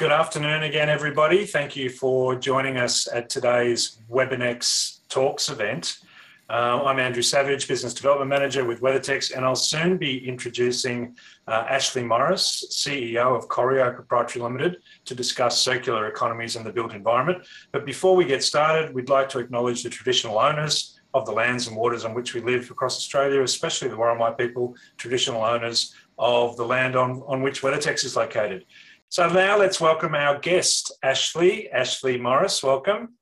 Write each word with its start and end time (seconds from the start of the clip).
Good 0.00 0.12
afternoon 0.12 0.62
again, 0.62 0.88
everybody. 0.88 1.44
Thank 1.44 1.76
you 1.76 1.90
for 1.90 2.34
joining 2.34 2.78
us 2.78 3.06
at 3.12 3.28
today's 3.28 3.98
WebinX 4.10 5.00
Talks 5.10 5.50
event. 5.50 5.98
Uh, 6.48 6.82
I'm 6.86 6.98
Andrew 6.98 7.20
Savage, 7.20 7.68
Business 7.68 7.92
Development 7.92 8.30
Manager 8.30 8.64
with 8.64 8.80
WeatherTex, 8.80 9.36
and 9.36 9.44
I'll 9.44 9.54
soon 9.54 9.98
be 9.98 10.26
introducing 10.26 11.14
uh, 11.46 11.66
Ashley 11.68 12.02
Morris, 12.02 12.64
CEO 12.70 13.36
of 13.36 13.48
Coreo 13.48 13.92
Proprietary 13.92 14.42
Limited, 14.42 14.78
to 15.04 15.14
discuss 15.14 15.60
circular 15.60 16.06
economies 16.06 16.56
and 16.56 16.64
the 16.64 16.72
built 16.72 16.94
environment. 16.94 17.46
But 17.70 17.84
before 17.84 18.16
we 18.16 18.24
get 18.24 18.42
started, 18.42 18.94
we'd 18.94 19.10
like 19.10 19.28
to 19.28 19.38
acknowledge 19.38 19.82
the 19.82 19.90
traditional 19.90 20.38
owners 20.38 20.98
of 21.12 21.26
the 21.26 21.32
lands 21.32 21.66
and 21.66 21.76
waters 21.76 22.06
on 22.06 22.14
which 22.14 22.32
we 22.32 22.40
live 22.40 22.70
across 22.70 22.96
Australia, 22.96 23.42
especially 23.42 23.88
the 23.88 23.96
Worimi 23.96 24.38
people, 24.38 24.76
traditional 24.96 25.44
owners 25.44 25.94
of 26.18 26.56
the 26.56 26.64
land 26.64 26.96
on, 26.96 27.22
on 27.26 27.42
which 27.42 27.60
WeatherTex 27.60 28.04
is 28.04 28.16
located. 28.16 28.64
So 29.12 29.28
now 29.28 29.58
let's 29.58 29.80
welcome 29.80 30.14
our 30.14 30.38
guest, 30.38 30.92
Ashley. 31.02 31.68
Ashley 31.68 32.16
Morris, 32.16 32.62
welcome. 32.62 33.16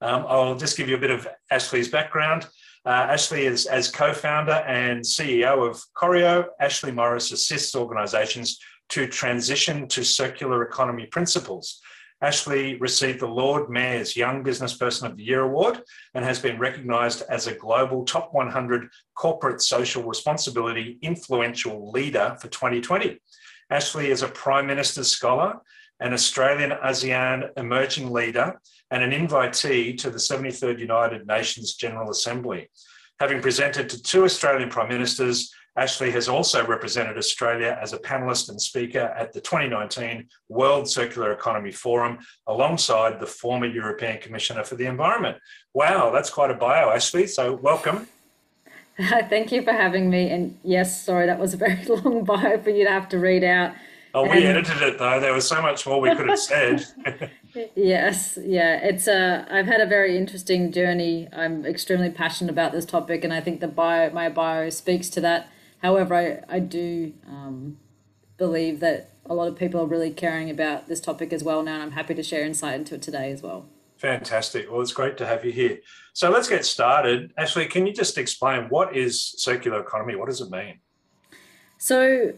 Um, 0.00 0.24
I'll 0.26 0.56
just 0.56 0.78
give 0.78 0.88
you 0.88 0.96
a 0.96 1.00
bit 1.00 1.10
of 1.10 1.28
Ashley's 1.50 1.90
background. 1.90 2.46
Uh, 2.86 3.08
Ashley 3.10 3.44
is 3.44 3.66
as 3.66 3.90
co-founder 3.90 4.64
and 4.66 5.02
CEO 5.02 5.68
of 5.68 5.82
Coreo. 5.92 6.46
Ashley 6.58 6.92
Morris 6.92 7.30
assists 7.30 7.76
organisations 7.76 8.58
to 8.88 9.06
transition 9.06 9.86
to 9.88 10.02
circular 10.02 10.62
economy 10.62 11.04
principles. 11.04 11.82
Ashley 12.22 12.76
received 12.76 13.20
the 13.20 13.26
Lord 13.26 13.68
Mayor's 13.68 14.16
Young 14.16 14.42
Business 14.42 14.74
Person 14.74 15.08
of 15.08 15.18
the 15.18 15.24
Year 15.24 15.42
award 15.42 15.82
and 16.14 16.24
has 16.24 16.38
been 16.38 16.58
recognised 16.58 17.22
as 17.28 17.48
a 17.48 17.54
global 17.54 18.06
top 18.06 18.32
100 18.32 18.88
corporate 19.14 19.60
social 19.60 20.04
responsibility 20.04 20.98
influential 21.02 21.90
leader 21.90 22.34
for 22.40 22.48
2020. 22.48 23.20
Ashley 23.72 24.10
is 24.10 24.20
a 24.20 24.28
Prime 24.28 24.66
Minister's 24.66 25.08
Scholar, 25.08 25.54
an 25.98 26.12
Australian 26.12 26.72
ASEAN 26.84 27.48
emerging 27.56 28.12
leader, 28.12 28.60
and 28.90 29.02
an 29.02 29.12
invitee 29.12 29.96
to 29.96 30.10
the 30.10 30.18
73rd 30.18 30.78
United 30.78 31.26
Nations 31.26 31.74
General 31.74 32.10
Assembly. 32.10 32.68
Having 33.18 33.40
presented 33.40 33.88
to 33.88 34.02
two 34.02 34.24
Australian 34.24 34.68
Prime 34.68 34.90
Ministers, 34.90 35.50
Ashley 35.74 36.10
has 36.10 36.28
also 36.28 36.66
represented 36.66 37.16
Australia 37.16 37.78
as 37.80 37.94
a 37.94 37.98
panelist 37.98 38.50
and 38.50 38.60
speaker 38.60 39.14
at 39.16 39.32
the 39.32 39.40
2019 39.40 40.28
World 40.50 40.86
Circular 40.86 41.32
Economy 41.32 41.72
Forum 41.72 42.18
alongside 42.46 43.18
the 43.18 43.26
former 43.26 43.64
European 43.64 44.18
Commissioner 44.20 44.64
for 44.64 44.74
the 44.74 44.84
Environment. 44.84 45.38
Wow, 45.72 46.10
that's 46.10 46.28
quite 46.28 46.50
a 46.50 46.54
bio, 46.54 46.90
Ashley. 46.90 47.26
So, 47.26 47.54
welcome. 47.54 48.06
Thank 48.98 49.52
you 49.52 49.62
for 49.62 49.72
having 49.72 50.10
me. 50.10 50.30
And 50.30 50.58
yes, 50.62 51.04
sorry, 51.04 51.26
that 51.26 51.38
was 51.38 51.54
a 51.54 51.56
very 51.56 51.82
long 51.88 52.24
bio 52.24 52.58
for 52.58 52.70
you 52.70 52.84
to 52.84 52.90
have 52.90 53.08
to 53.10 53.18
read 53.18 53.44
out. 53.44 53.74
Oh, 54.14 54.24
we 54.24 54.46
and... 54.46 54.58
edited 54.58 54.82
it 54.82 54.98
though. 54.98 55.20
There 55.20 55.32
was 55.32 55.48
so 55.48 55.62
much 55.62 55.86
more 55.86 56.00
we 56.00 56.14
could 56.14 56.28
have 56.28 56.38
said. 56.38 56.84
yes, 57.74 58.38
yeah. 58.42 58.76
It's 58.82 59.08
uh, 59.08 59.46
I've 59.50 59.66
had 59.66 59.80
a 59.80 59.86
very 59.86 60.18
interesting 60.18 60.70
journey. 60.70 61.28
I'm 61.32 61.64
extremely 61.64 62.10
passionate 62.10 62.50
about 62.50 62.72
this 62.72 62.84
topic, 62.84 63.24
and 63.24 63.32
I 63.32 63.40
think 63.40 63.60
the 63.60 63.68
bio, 63.68 64.10
my 64.10 64.28
bio, 64.28 64.68
speaks 64.68 65.08
to 65.10 65.20
that. 65.22 65.48
However, 65.78 66.14
I 66.14 66.56
I 66.56 66.58
do 66.58 67.14
um, 67.26 67.78
believe 68.36 68.80
that 68.80 69.10
a 69.24 69.34
lot 69.34 69.48
of 69.48 69.56
people 69.56 69.80
are 69.80 69.86
really 69.86 70.10
caring 70.10 70.50
about 70.50 70.88
this 70.88 71.00
topic 71.00 71.32
as 71.32 71.42
well 71.42 71.62
now, 71.62 71.74
and 71.74 71.82
I'm 71.84 71.92
happy 71.92 72.14
to 72.14 72.22
share 72.22 72.44
insight 72.44 72.74
into 72.74 72.96
it 72.96 73.02
today 73.02 73.30
as 73.30 73.42
well. 73.42 73.66
Fantastic. 74.02 74.68
Well, 74.68 74.80
it's 74.80 74.92
great 74.92 75.16
to 75.18 75.26
have 75.26 75.44
you 75.44 75.52
here. 75.52 75.78
So 76.12 76.28
let's 76.28 76.48
get 76.48 76.66
started. 76.66 77.32
Ashley, 77.38 77.66
can 77.66 77.86
you 77.86 77.92
just 77.92 78.18
explain 78.18 78.64
what 78.64 78.96
is 78.96 79.32
circular 79.36 79.78
economy? 79.78 80.16
What 80.16 80.28
does 80.28 80.40
it 80.40 80.50
mean? 80.50 80.80
So, 81.78 82.32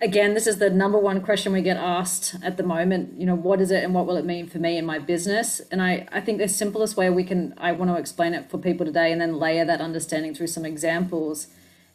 again, 0.00 0.34
this 0.34 0.48
is 0.48 0.58
the 0.58 0.70
number 0.70 0.98
one 0.98 1.20
question 1.20 1.52
we 1.52 1.62
get 1.62 1.76
asked 1.76 2.34
at 2.42 2.56
the 2.56 2.64
moment. 2.64 3.16
You 3.16 3.26
know, 3.26 3.36
what 3.36 3.60
is 3.60 3.70
it 3.70 3.84
and 3.84 3.94
what 3.94 4.08
will 4.08 4.16
it 4.16 4.24
mean 4.24 4.48
for 4.48 4.58
me 4.58 4.76
and 4.76 4.84
my 4.84 4.98
business? 4.98 5.60
And 5.70 5.80
I, 5.80 6.08
I 6.10 6.20
think 6.20 6.38
the 6.38 6.48
simplest 6.48 6.96
way 6.96 7.08
we 7.10 7.22
can, 7.22 7.54
I 7.58 7.70
want 7.70 7.92
to 7.92 7.96
explain 7.96 8.34
it 8.34 8.50
for 8.50 8.58
people 8.58 8.84
today 8.84 9.12
and 9.12 9.20
then 9.20 9.38
layer 9.38 9.64
that 9.64 9.80
understanding 9.80 10.34
through 10.34 10.48
some 10.48 10.64
examples 10.64 11.46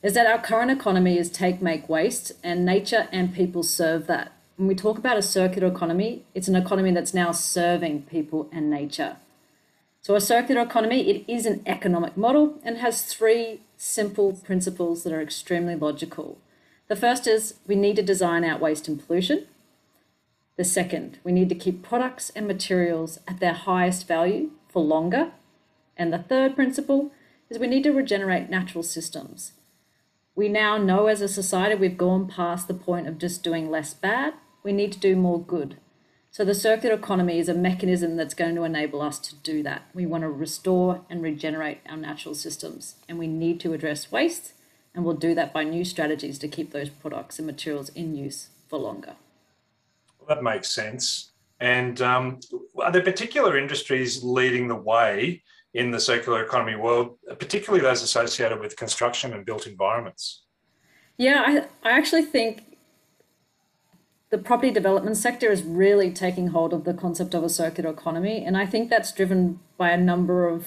is 0.02 0.14
that 0.14 0.28
our 0.28 0.42
current 0.42 0.72
economy 0.72 1.18
is 1.18 1.30
take, 1.30 1.62
make, 1.62 1.90
waste, 1.90 2.32
and 2.42 2.66
nature 2.66 3.10
and 3.12 3.34
people 3.34 3.64
serve 3.64 4.08
that 4.08 4.32
when 4.56 4.68
we 4.68 4.76
talk 4.76 4.98
about 4.98 5.18
a 5.18 5.22
circular 5.22 5.68
economy, 5.68 6.24
it's 6.36 6.48
an 6.48 6.56
economy 6.56 6.92
that's 6.92 7.14
now 7.14 7.32
serving 7.32 8.04
people 8.04 8.50
and 8.52 8.70
nature. 8.70 9.18
So, 10.02 10.16
a 10.16 10.22
circular 10.22 10.62
economy, 10.62 11.10
it 11.10 11.26
is 11.28 11.46
an 11.46 11.64
economic 11.66 12.18
model 12.18 12.60
and 12.64 12.78
has 12.78 13.04
three 13.04 13.62
simple 13.78 14.34
principles 14.34 15.04
that 15.04 15.14
are 15.14 15.22
extremely 15.22 15.76
logical. 15.76 16.38
The 16.88 16.96
first 16.96 17.26
is 17.26 17.56
we 17.66 17.76
need 17.76 17.96
to 17.96 18.04
design 18.04 18.44
out 18.44 18.60
waste 18.60 18.88
and 18.88 19.06
pollution. 19.06 19.48
The 20.58 20.66
second, 20.66 21.18
we 21.24 21.32
need 21.32 21.50
to 21.50 21.56
keep 21.56 21.82
products 21.82 22.30
and 22.36 22.46
materials 22.46 23.20
at 23.28 23.40
their 23.40 23.54
highest 23.54 24.08
value 24.08 24.52
for 24.70 24.84
longer. 24.84 25.32
And 25.98 26.14
the 26.14 26.20
third 26.20 26.56
principle 26.56 27.12
is 27.50 27.58
we 27.58 27.68
need 27.68 27.84
to 27.84 27.92
regenerate 27.92 28.50
natural 28.50 28.84
systems. 28.84 29.54
We 30.36 30.50
now 30.50 30.78
know 30.78 31.08
as 31.08 31.22
a 31.22 31.28
society 31.28 31.76
we've 31.76 31.98
gone 31.98 32.28
past 32.28 32.68
the 32.68 32.74
point 32.74 33.08
of 33.08 33.18
just 33.18 33.44
doing 33.44 33.72
less 33.72 33.94
bad 33.94 34.34
we 34.64 34.72
need 34.72 34.92
to 34.94 35.00
do 35.00 35.16
more 35.16 35.42
good. 35.42 35.78
So 36.32 36.44
the 36.44 36.56
circular 36.56 36.96
economy 36.96 37.38
is 37.38 37.48
a 37.48 37.54
mechanism 37.54 38.16
that's 38.16 38.34
going 38.34 38.56
to 38.56 38.64
enable 38.64 39.02
us 39.02 39.20
to 39.20 39.36
do 39.36 39.62
that. 39.64 39.84
We 39.94 40.08
want 40.08 40.24
to 40.24 40.30
restore 40.30 41.02
and 41.10 41.22
regenerate 41.22 41.82
our 41.88 41.98
natural 41.98 42.34
systems, 42.34 42.96
and 43.08 43.20
we 43.20 43.28
need 43.28 43.60
to 43.60 43.74
address 43.74 44.12
waste, 44.12 44.54
and 44.96 45.06
we'll 45.06 45.14
do 45.14 45.36
that 45.36 45.54
by 45.54 45.64
new 45.64 45.86
strategies 45.86 46.40
to 46.40 46.48
keep 46.48 46.72
those 46.72 46.90
products 46.90 47.38
and 47.38 47.46
materials 47.46 47.90
in 47.90 48.16
use 48.16 48.50
for 48.68 48.80
longer. 48.80 49.16
Well, 50.20 50.36
that 50.36 50.44
makes 50.44 50.74
sense. 50.74 51.34
And 51.60 52.02
um, 52.02 52.40
are 52.82 52.92
there 52.92 53.04
particular 53.04 53.58
industries 53.58 54.24
leading 54.24 54.68
the 54.68 54.76
way 54.76 55.44
in 55.76 55.92
the 55.92 56.00
circular 56.00 56.44
economy 56.44 56.76
world, 56.76 57.18
particularly 57.40 57.82
those 57.82 58.02
associated 58.02 58.60
with 58.60 58.76
construction 58.76 59.34
and 59.34 59.46
built 59.46 59.68
environments? 59.68 60.44
Yeah, 61.18 61.44
I, 61.46 61.90
I 61.90 61.92
actually 61.92 62.24
think 62.24 62.73
the 64.34 64.40
property 64.40 64.72
development 64.72 65.16
sector 65.16 65.52
is 65.52 65.62
really 65.62 66.10
taking 66.10 66.48
hold 66.48 66.74
of 66.74 66.86
the 66.86 66.94
concept 66.96 67.36
of 67.36 67.44
a 67.44 67.50
circular 67.50 67.92
economy. 67.92 68.44
And 68.44 68.58
I 68.58 68.66
think 68.66 68.90
that's 68.90 69.12
driven 69.12 69.60
by 69.78 69.92
a 69.92 69.98
number 69.98 70.50
of 70.50 70.66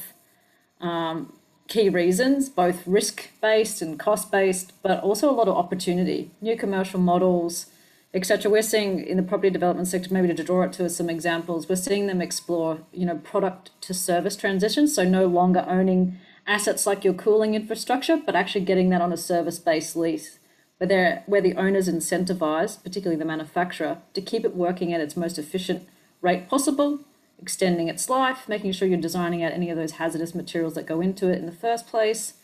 um, 0.81 1.33
key 1.67 1.89
reasons, 1.89 2.49
both 2.49 2.87
risk 2.87 3.29
based 3.43 3.83
and 3.83 3.99
cost 3.99 4.31
based, 4.31 4.73
but 4.85 5.03
also 5.03 5.29
a 5.29 5.35
lot 5.35 5.49
of 5.49 5.57
opportunity, 5.57 6.31
new 6.41 6.57
commercial 6.57 7.01
models, 7.01 7.67
etc. 8.15 8.49
We're 8.53 8.63
seeing 8.63 9.01
in 9.01 9.17
the 9.17 9.25
property 9.25 9.51
development 9.51 9.89
sector, 9.89 10.15
maybe 10.15 10.33
to 10.33 10.45
draw 10.45 10.63
it 10.63 10.73
to 10.75 10.89
some 10.89 11.11
examples, 11.11 11.69
we're 11.69 11.75
seeing 11.75 12.07
them 12.07 12.23
explore, 12.23 12.83
you 12.93 13.05
know, 13.05 13.17
product 13.17 13.73
to 13.81 13.93
service 13.93 14.37
transitions. 14.37 14.95
So 14.95 15.03
no 15.03 15.27
longer 15.27 15.65
owning 15.67 16.19
assets 16.47 16.87
like 16.87 17.03
your 17.03 17.15
cooling 17.15 17.57
infrastructure, 17.57 18.17
but 18.17 18.37
actually 18.37 18.65
getting 18.65 18.91
that 18.91 19.01
on 19.01 19.13
a 19.13 19.17
service 19.17 19.59
based 19.59 19.97
lease 19.97 20.39
where, 20.79 21.23
where 21.27 21.41
the 21.41 21.55
owner's 21.55 21.89
incentivized, 21.89 22.83
particularly 22.83 23.19
the 23.19 23.25
manufacturer, 23.25 23.99
to 24.15 24.21
keep 24.21 24.45
it 24.45 24.55
working 24.55 24.93
at 24.93 25.01
its 25.01 25.17
most 25.17 25.39
efficient 25.39 25.89
rate 26.21 26.49
possible, 26.49 27.01
extending 27.39 27.89
its 27.89 28.09
life, 28.09 28.49
making 28.49 28.73
sure 28.73 28.89
you're 28.89 29.01
designing 29.01 29.43
out 29.43 29.53
any 29.53 29.71
of 29.71 29.77
those 29.77 29.93
hazardous 29.93 30.35
materials 30.35 30.75
that 30.75 30.87
go 30.87 31.01
into 31.01 31.29
it 31.29 31.39
in 31.39 31.47
the 31.47 31.53
first 31.53 31.87
place. 31.87 32.35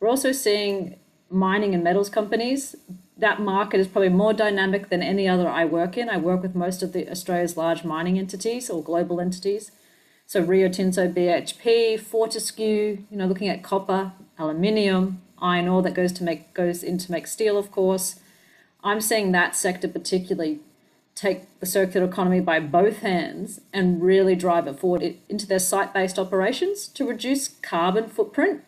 We're 0.00 0.08
also 0.08 0.32
seeing 0.32 0.96
mining 1.30 1.74
and 1.74 1.84
metals 1.84 2.08
companies. 2.08 2.76
That 3.16 3.40
market 3.40 3.80
is 3.80 3.88
probably 3.88 4.10
more 4.10 4.32
dynamic 4.32 4.90
than 4.90 5.02
any 5.02 5.28
other 5.28 5.48
I 5.48 5.64
work 5.64 5.96
in. 5.96 6.08
I 6.08 6.16
work 6.18 6.42
with 6.42 6.54
most 6.54 6.82
of 6.82 6.92
the 6.92 7.10
Australia's 7.10 7.56
large 7.56 7.84
mining 7.84 8.18
entities 8.18 8.70
or 8.70 8.82
global 8.82 9.20
entities. 9.20 9.72
So 10.26 10.40
Rio 10.40 10.68
Tinto, 10.68 11.10
BHP, 11.10 11.98
Fortescue, 11.98 12.98
you 13.10 13.16
know, 13.16 13.26
looking 13.26 13.48
at 13.48 13.62
copper, 13.62 14.12
aluminium, 14.38 15.22
iron 15.40 15.68
ore 15.68 15.82
that 15.82 15.94
goes 15.94 16.12
to 16.12 16.24
make 16.24 16.54
goes 16.54 16.82
in 16.82 16.98
to 16.98 17.12
make 17.12 17.26
steel, 17.26 17.58
of 17.58 17.70
course. 17.70 18.20
I'm 18.82 19.00
seeing 19.00 19.32
that 19.32 19.56
sector 19.56 19.88
particularly 19.88 20.60
take 21.14 21.58
the 21.58 21.66
circular 21.66 22.06
economy 22.06 22.38
by 22.38 22.60
both 22.60 22.98
hands 22.98 23.60
and 23.72 24.00
really 24.00 24.36
drive 24.36 24.68
it 24.68 24.78
forward 24.78 25.16
into 25.28 25.48
their 25.48 25.58
site-based 25.58 26.16
operations 26.16 26.86
to 26.86 27.08
reduce 27.08 27.48
carbon 27.48 28.08
footprint, 28.08 28.62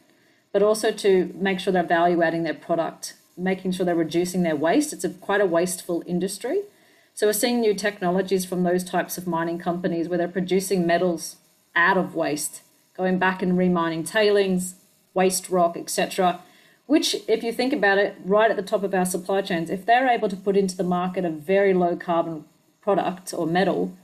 but 0.52 0.62
also 0.62 0.90
to 0.90 1.32
make 1.36 1.60
sure 1.60 1.72
they're 1.72 1.84
value 1.84 2.22
adding 2.22 2.42
their 2.42 2.54
product, 2.54 3.14
making 3.36 3.70
sure 3.70 3.86
they're 3.86 3.94
reducing 3.94 4.42
their 4.42 4.56
waste. 4.56 4.92
It's 4.92 5.04
a 5.04 5.10
quite 5.10 5.40
a 5.40 5.46
wasteful 5.46 6.02
industry. 6.06 6.62
So 7.14 7.28
we're 7.28 7.34
seeing 7.34 7.60
new 7.60 7.74
technologies 7.74 8.44
from 8.44 8.64
those 8.64 8.82
types 8.82 9.16
of 9.16 9.28
mining 9.28 9.58
companies 9.58 10.08
where 10.08 10.18
they're 10.18 10.26
producing 10.26 10.84
metals 10.84 11.36
out 11.76 11.96
of 11.96 12.16
waste, 12.16 12.62
going 12.96 13.18
back 13.18 13.42
and 13.42 13.56
remining 13.56 14.02
tailings, 14.02 14.74
waste 15.14 15.50
rock, 15.50 15.76
etc 15.76 16.40
which, 16.90 17.14
if 17.28 17.44
you 17.44 17.52
think 17.52 17.72
about 17.72 17.98
it, 17.98 18.16
right 18.24 18.50
at 18.50 18.56
the 18.56 18.64
top 18.64 18.82
of 18.82 18.92
our 18.92 19.04
supply 19.04 19.40
chains, 19.42 19.70
if 19.70 19.86
they're 19.86 20.08
able 20.08 20.28
to 20.28 20.34
put 20.34 20.56
into 20.56 20.76
the 20.76 20.82
market 20.82 21.24
a 21.24 21.30
very 21.30 21.72
low 21.72 21.94
carbon 21.94 22.44
product 22.80 23.32
or 23.32 23.46
metal, 23.46 23.96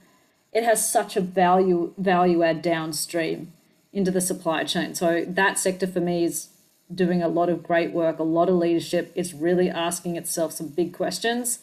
it 0.52 0.62
has 0.62 0.88
such 0.88 1.16
a 1.16 1.20
value 1.20 1.92
value 1.98 2.44
add 2.44 2.62
downstream 2.62 3.52
into 3.92 4.12
the 4.12 4.20
supply 4.20 4.62
chain. 4.62 4.94
So 4.94 5.24
that 5.26 5.58
sector 5.58 5.88
for 5.88 5.98
me 5.98 6.22
is 6.22 6.50
doing 6.94 7.24
a 7.24 7.26
lot 7.26 7.48
of 7.48 7.64
great 7.64 7.90
work, 7.90 8.20
a 8.20 8.22
lot 8.22 8.48
of 8.48 8.54
leadership. 8.54 9.10
It's 9.16 9.34
really 9.34 9.68
asking 9.68 10.14
itself 10.14 10.52
some 10.52 10.68
big 10.68 10.92
questions. 10.92 11.58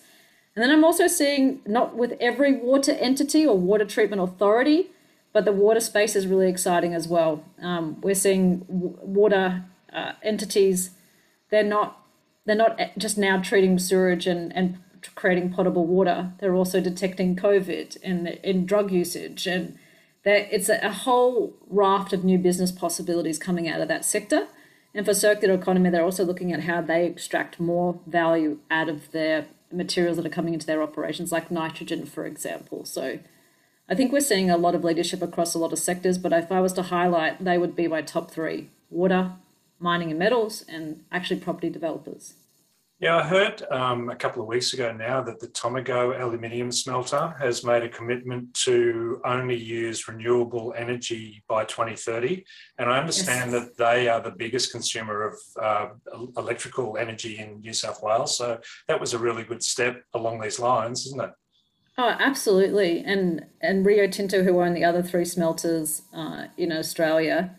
And 0.58 0.62
then 0.62 0.72
I'm 0.72 0.84
also 0.84 1.08
seeing 1.08 1.62
not 1.66 1.96
with 1.96 2.18
every 2.20 2.52
water 2.52 2.92
entity 3.00 3.48
or 3.48 3.58
water 3.58 3.86
treatment 3.86 4.22
authority, 4.22 4.88
but 5.32 5.46
the 5.46 5.54
water 5.54 5.80
space 5.80 6.18
is 6.18 6.28
really 6.28 6.50
exciting 6.50 6.94
as 6.94 7.08
well. 7.08 7.46
Um, 7.62 8.02
we're 8.02 8.14
seeing 8.14 8.60
w- 8.66 8.98
water 9.02 9.64
uh, 9.94 10.12
entities; 10.22 10.90
they're 11.54 11.64
not 11.64 12.00
they're 12.46 12.56
not 12.56 12.80
just 12.98 13.16
now 13.18 13.40
treating 13.40 13.78
sewage 13.78 14.26
and 14.26 14.54
and 14.56 14.80
creating 15.16 15.54
potable 15.54 15.86
water. 15.86 16.34
They're 16.40 16.56
also 16.56 16.82
detecting 16.82 17.36
COVID 17.36 17.98
and 18.04 18.28
in 18.28 18.66
drug 18.66 18.92
usage, 18.92 19.46
and 19.46 19.78
that 20.26 20.48
it's 20.52 20.68
a, 20.68 20.80
a 20.82 20.92
whole 20.92 21.54
raft 21.70 22.12
of 22.12 22.24
new 22.24 22.40
business 22.40 22.72
possibilities 22.72 23.38
coming 23.38 23.70
out 23.70 23.82
of 23.82 23.88
that 23.88 24.04
sector. 24.04 24.48
And 24.96 25.06
for 25.06 25.14
circular 25.14 25.54
economy, 25.54 25.90
they're 25.92 26.04
also 26.04 26.26
looking 26.26 26.52
at 26.52 26.62
how 26.62 26.82
they 26.82 27.06
extract 27.06 27.60
more 27.60 28.00
value 28.08 28.60
out 28.72 28.90
of 28.90 29.12
their 29.12 29.46
materials 29.72 30.18
that 30.18 30.26
are 30.26 30.30
coming 30.30 30.54
into 30.54 30.68
their 30.68 30.82
operations, 30.82 31.32
like 31.32 31.52
nitrogen, 31.52 32.06
for 32.06 32.26
example. 32.26 32.86
So 32.86 33.20
I 33.90 33.96
think 33.96 34.12
we're 34.12 34.22
seeing 34.22 34.50
a 34.50 34.58
lot 34.58 34.76
of 34.76 34.84
leadership 34.84 35.22
across 35.22 35.54
a 35.54 35.60
lot 35.60 35.74
of 35.74 35.80
sectors, 35.80 36.18
but 36.18 36.34
if 36.34 36.52
I 36.52 36.62
was 36.62 36.74
to 36.74 36.84
highlight, 36.84 37.44
they 37.44 37.58
would 37.58 37.76
be 37.76 37.88
my 37.88 38.02
top 38.02 38.32
three 38.32 38.70
water, 38.90 39.34
mining 39.84 40.10
and 40.10 40.18
metals, 40.18 40.64
and 40.68 41.04
actually 41.12 41.40
property 41.40 41.70
developers. 41.70 42.34
Yeah, 43.04 43.18
I 43.18 43.24
heard 43.24 43.64
um, 43.70 44.10
a 44.10 44.16
couple 44.16 44.42
of 44.42 44.48
weeks 44.48 44.72
ago 44.72 44.94
now 44.94 45.22
that 45.24 45.42
the 45.42 45.50
Tomago 45.50 46.14
aluminium 46.26 46.72
smelter 46.72 47.36
has 47.38 47.66
made 47.66 47.84
a 47.84 47.90
commitment 47.90 48.54
to 48.54 49.20
only 49.26 49.58
use 49.58 50.08
renewable 50.08 50.74
energy 50.78 51.44
by 51.50 51.66
2030. 51.66 52.46
And 52.78 52.90
I 52.90 53.00
understand 53.00 53.52
yes. 53.52 53.62
that 53.62 53.78
they 53.78 54.08
are 54.08 54.22
the 54.22 54.32
biggest 54.32 54.72
consumer 54.72 55.28
of 55.28 55.36
uh, 55.62 55.88
electrical 56.38 56.96
energy 56.98 57.40
in 57.40 57.60
New 57.60 57.74
South 57.74 58.02
Wales. 58.02 58.38
So 58.38 58.62
that 58.88 59.02
was 59.02 59.14
a 59.14 59.20
really 59.20 59.44
good 59.44 59.64
step 59.64 60.02
along 60.14 60.40
these 60.40 60.58
lines, 60.58 61.06
isn't 61.08 61.22
it? 61.22 61.32
Oh, 61.98 62.16
absolutely. 62.20 63.04
And 63.06 63.46
and 63.60 63.86
Rio 63.86 64.08
Tinto, 64.08 64.44
who 64.44 64.62
own 64.62 64.74
the 64.74 64.86
other 64.86 65.04
three 65.04 65.26
smelters 65.26 66.04
uh, 66.16 66.46
in 66.56 66.72
Australia, 66.72 67.56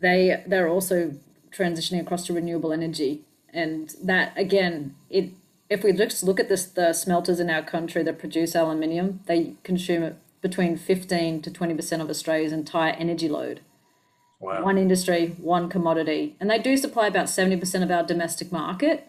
they 0.00 0.42
they're 0.46 0.68
also 0.68 1.12
transitioning 1.58 2.00
across 2.00 2.26
to 2.26 2.32
renewable 2.32 2.72
energy. 2.72 3.22
And 3.52 3.94
that 4.02 4.32
again 4.36 4.94
it 5.10 5.30
if 5.68 5.82
we 5.82 5.92
just 5.92 6.22
look 6.22 6.40
at 6.40 6.48
this 6.48 6.66
the 6.66 6.92
smelters 6.92 7.40
in 7.40 7.50
our 7.50 7.62
country 7.62 8.02
that 8.02 8.18
produce 8.18 8.54
aluminium 8.54 9.20
they 9.26 9.54
consume 9.64 10.16
between 10.40 10.76
15 10.76 11.42
to 11.42 11.50
20% 11.50 12.00
of 12.00 12.08
australia's 12.08 12.52
entire 12.52 12.92
energy 12.92 13.28
load. 13.28 13.60
Wow. 14.40 14.62
one 14.62 14.78
industry 14.78 15.34
one 15.38 15.68
commodity. 15.68 16.36
And 16.38 16.48
they 16.48 16.60
do 16.60 16.76
supply 16.76 17.08
about 17.08 17.26
70% 17.26 17.82
of 17.82 17.90
our 17.90 18.04
domestic 18.04 18.52
market. 18.52 19.08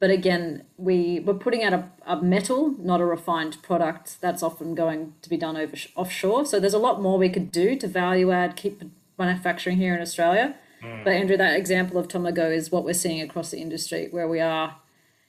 But 0.00 0.10
again 0.10 0.64
we 0.76 1.20
we're 1.20 1.34
putting 1.34 1.62
out 1.62 1.72
a, 1.72 1.90
a 2.06 2.22
metal 2.22 2.74
not 2.78 3.00
a 3.00 3.04
refined 3.04 3.62
product 3.62 4.20
that's 4.20 4.42
often 4.42 4.74
going 4.74 5.14
to 5.22 5.28
be 5.28 5.36
done 5.36 5.56
over 5.56 5.76
offshore. 5.94 6.46
So 6.46 6.58
there's 6.58 6.74
a 6.74 6.78
lot 6.78 7.00
more 7.00 7.18
we 7.18 7.28
could 7.28 7.52
do 7.52 7.76
to 7.76 7.86
value 7.86 8.32
add 8.32 8.56
keep 8.56 8.82
manufacturing 9.18 9.78
here 9.78 9.94
in 9.94 10.02
australia 10.02 10.56
Mm. 10.82 11.04
But 11.04 11.12
Andrew, 11.12 11.36
that 11.36 11.56
example 11.56 11.98
of 11.98 12.08
Tomago 12.08 12.50
is 12.50 12.70
what 12.70 12.84
we're 12.84 12.94
seeing 12.94 13.20
across 13.20 13.50
the 13.50 13.60
industry, 13.60 14.08
where 14.10 14.28
we 14.28 14.40
are 14.40 14.76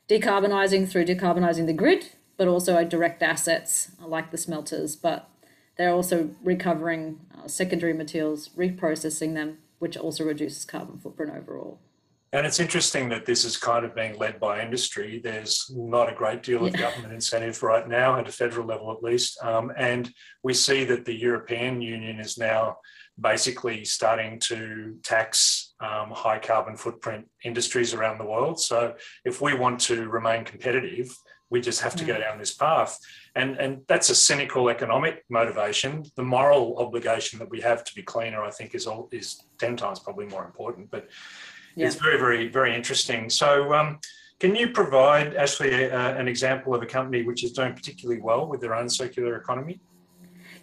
decarbonising 0.09 0.89
through 0.89 1.05
decarbonising 1.05 1.65
the 1.65 1.73
grid, 1.73 2.09
but 2.37 2.47
also 2.47 2.75
our 2.75 2.85
direct 2.85 3.21
assets 3.21 3.91
like 3.99 4.31
the 4.31 4.37
smelters. 4.37 4.95
But 4.95 5.29
they're 5.77 5.93
also 5.93 6.31
recovering 6.43 7.19
uh, 7.37 7.47
secondary 7.47 7.93
materials, 7.93 8.49
reprocessing 8.49 9.33
them, 9.33 9.59
which 9.79 9.97
also 9.97 10.23
reduces 10.23 10.65
carbon 10.65 10.97
footprint 10.97 11.33
overall. 11.35 11.79
And 12.33 12.45
it's 12.45 12.59
interesting 12.59 13.07
that 13.09 13.25
this 13.25 13.45
is 13.45 13.55
kind 13.55 13.85
of 13.85 13.95
being 13.95 14.17
led 14.17 14.39
by 14.39 14.61
industry. 14.61 15.21
There's 15.23 15.71
not 15.73 16.11
a 16.11 16.15
great 16.15 16.43
deal 16.43 16.65
of 16.65 16.73
yeah. 16.73 16.81
government 16.81 17.13
incentive 17.13 17.63
right 17.63 17.87
now, 17.87 18.19
at 18.19 18.27
a 18.27 18.31
federal 18.31 18.67
level 18.67 18.91
at 18.91 19.01
least. 19.01 19.41
Um, 19.41 19.71
and 19.77 20.11
we 20.43 20.53
see 20.53 20.83
that 20.85 21.05
the 21.05 21.13
European 21.13 21.81
Union 21.81 22.19
is 22.19 22.37
now 22.37 22.79
basically 23.19 23.83
starting 23.83 24.39
to 24.39 24.97
tax 25.03 25.73
um, 25.79 26.11
high 26.11 26.39
carbon 26.39 26.75
footprint 26.75 27.27
industries 27.43 27.93
around 27.93 28.17
the 28.17 28.25
world. 28.25 28.59
So 28.59 28.95
if 29.25 29.41
we 29.41 29.53
want 29.53 29.79
to 29.81 30.07
remain 30.09 30.45
competitive, 30.45 31.15
we 31.49 31.61
just 31.61 31.81
have 31.81 31.95
to 31.95 32.03
go 32.03 32.19
down 32.19 32.37
this 32.37 32.53
path. 32.53 32.99
And, 33.35 33.55
and 33.57 33.81
that's 33.87 34.09
a 34.09 34.15
cynical 34.15 34.69
economic 34.69 35.23
motivation. 35.29 36.03
The 36.15 36.23
moral 36.23 36.77
obligation 36.77 37.39
that 37.39 37.49
we 37.49 37.61
have 37.61 37.83
to 37.85 37.95
be 37.95 38.03
cleaner, 38.03 38.43
I 38.43 38.51
think, 38.51 38.75
is 38.75 38.85
all, 38.85 39.07
is 39.11 39.41
10 39.59 39.77
times 39.77 39.99
probably 39.99 40.25
more 40.25 40.45
important. 40.45 40.91
But 40.91 41.07
yeah. 41.75 41.87
it's 41.87 41.95
very, 41.95 42.17
very, 42.17 42.49
very 42.49 42.75
interesting. 42.75 43.29
So 43.29 43.73
um, 43.73 43.99
can 44.39 44.55
you 44.55 44.69
provide, 44.69 45.35
Ashley, 45.35 45.89
uh, 45.89 46.15
an 46.15 46.27
example 46.27 46.75
of 46.75 46.83
a 46.83 46.85
company 46.85 47.23
which 47.23 47.43
is 47.43 47.53
doing 47.53 47.73
particularly 47.73 48.21
well 48.21 48.47
with 48.47 48.59
their 48.59 48.75
own 48.75 48.89
circular 48.89 49.37
economy? 49.37 49.79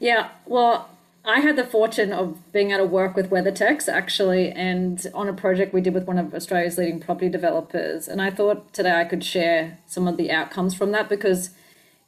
Yeah, 0.01 0.31
well, 0.47 0.91
I 1.27 1.41
had 1.41 1.57
the 1.57 1.65
fortune 1.65 2.13
of 2.13 2.53
being 2.53 2.71
able 2.71 2.85
to 2.85 2.91
work 2.91 3.17
with 3.17 3.31
WeatherTex 3.31 3.89
actually, 3.89 4.51
and 4.51 5.07
on 5.15 5.27
a 5.27 5.33
project 5.33 5.73
we 5.73 5.81
did 5.81 5.95
with 5.95 6.05
one 6.05 6.19
of 6.19 6.35
Australia's 6.35 6.77
leading 6.77 7.01
property 7.01 7.31
developers. 7.31 8.09
And 8.09 8.21
I 8.21 8.31
thought 8.31 8.75
today 8.75 9.01
I 9.01 9.05
could 9.05 9.25
share 9.25 9.79
some 9.87 10.07
of 10.07 10.19
the 10.19 10.31
outcomes 10.31 10.75
from 10.75 10.93
that 10.93 11.09
because 11.09 11.51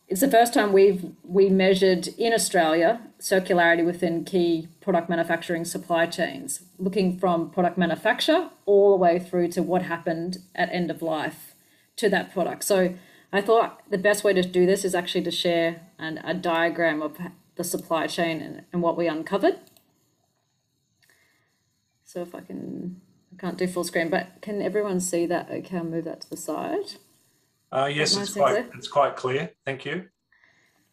it's 0.07 0.21
the 0.21 0.31
first 0.31 0.53
time 0.53 0.73
we've 0.73 1.13
we 1.25 1.49
measured 1.49 2.09
in 2.19 2.35
Australia 2.35 3.01
circularity 3.19 3.85
within 3.85 4.23
key 4.23 4.69
product 4.83 5.09
manufacturing 5.09 5.65
supply 5.65 6.05
chains, 6.05 6.61
looking 6.79 7.19
from 7.19 7.51
product 7.51 7.79
manufacture 7.79 8.51
all 8.67 8.91
the 8.91 9.03
way 9.03 9.19
through 9.19 9.49
to 9.49 9.63
what 9.63 9.83
happened 9.83 10.39
at 10.55 10.71
end 10.71 10.91
of 10.91 11.01
life 11.01 11.55
to 11.97 12.11
that 12.11 12.35
product. 12.35 12.65
So 12.65 12.95
I 13.33 13.41
thought 13.41 13.81
the 13.91 13.99
best 13.99 14.25
way 14.25 14.35
to 14.35 14.43
do 14.43 14.67
this 14.67 14.85
is 14.85 14.95
actually 14.95 15.25
to 15.25 15.31
share 15.31 15.81
an, 15.99 16.19
a 16.19 16.35
diagram 16.35 17.01
of 17.01 17.17
the 17.57 17.65
supply 17.65 18.07
chain 18.07 18.41
and, 18.41 18.63
and 18.73 18.83
what 18.83 18.97
we 18.97 19.09
uncovered. 19.09 19.59
So 22.05 22.23
if 22.23 22.35
I 22.35 22.41
can, 22.41 23.01
I 23.33 23.41
can't 23.41 23.59
do 23.59 23.67
full 23.67 23.85
screen, 23.85 24.09
but 24.09 24.41
can 24.41 24.63
everyone 24.63 25.01
see 25.01 25.27
that? 25.27 25.51
Okay, 25.51 25.77
I'll 25.77 25.85
move 25.85 26.05
that 26.05 26.21
to 26.23 26.31
the 26.31 26.37
side. 26.37 26.95
Uh, 27.73 27.91
yes, 27.93 28.17
it's 28.17 28.35
quite, 28.35 28.67
it's 28.75 28.89
quite 28.89 29.17
clear. 29.17 29.51
Thank 29.65 29.85
you. 29.85 30.09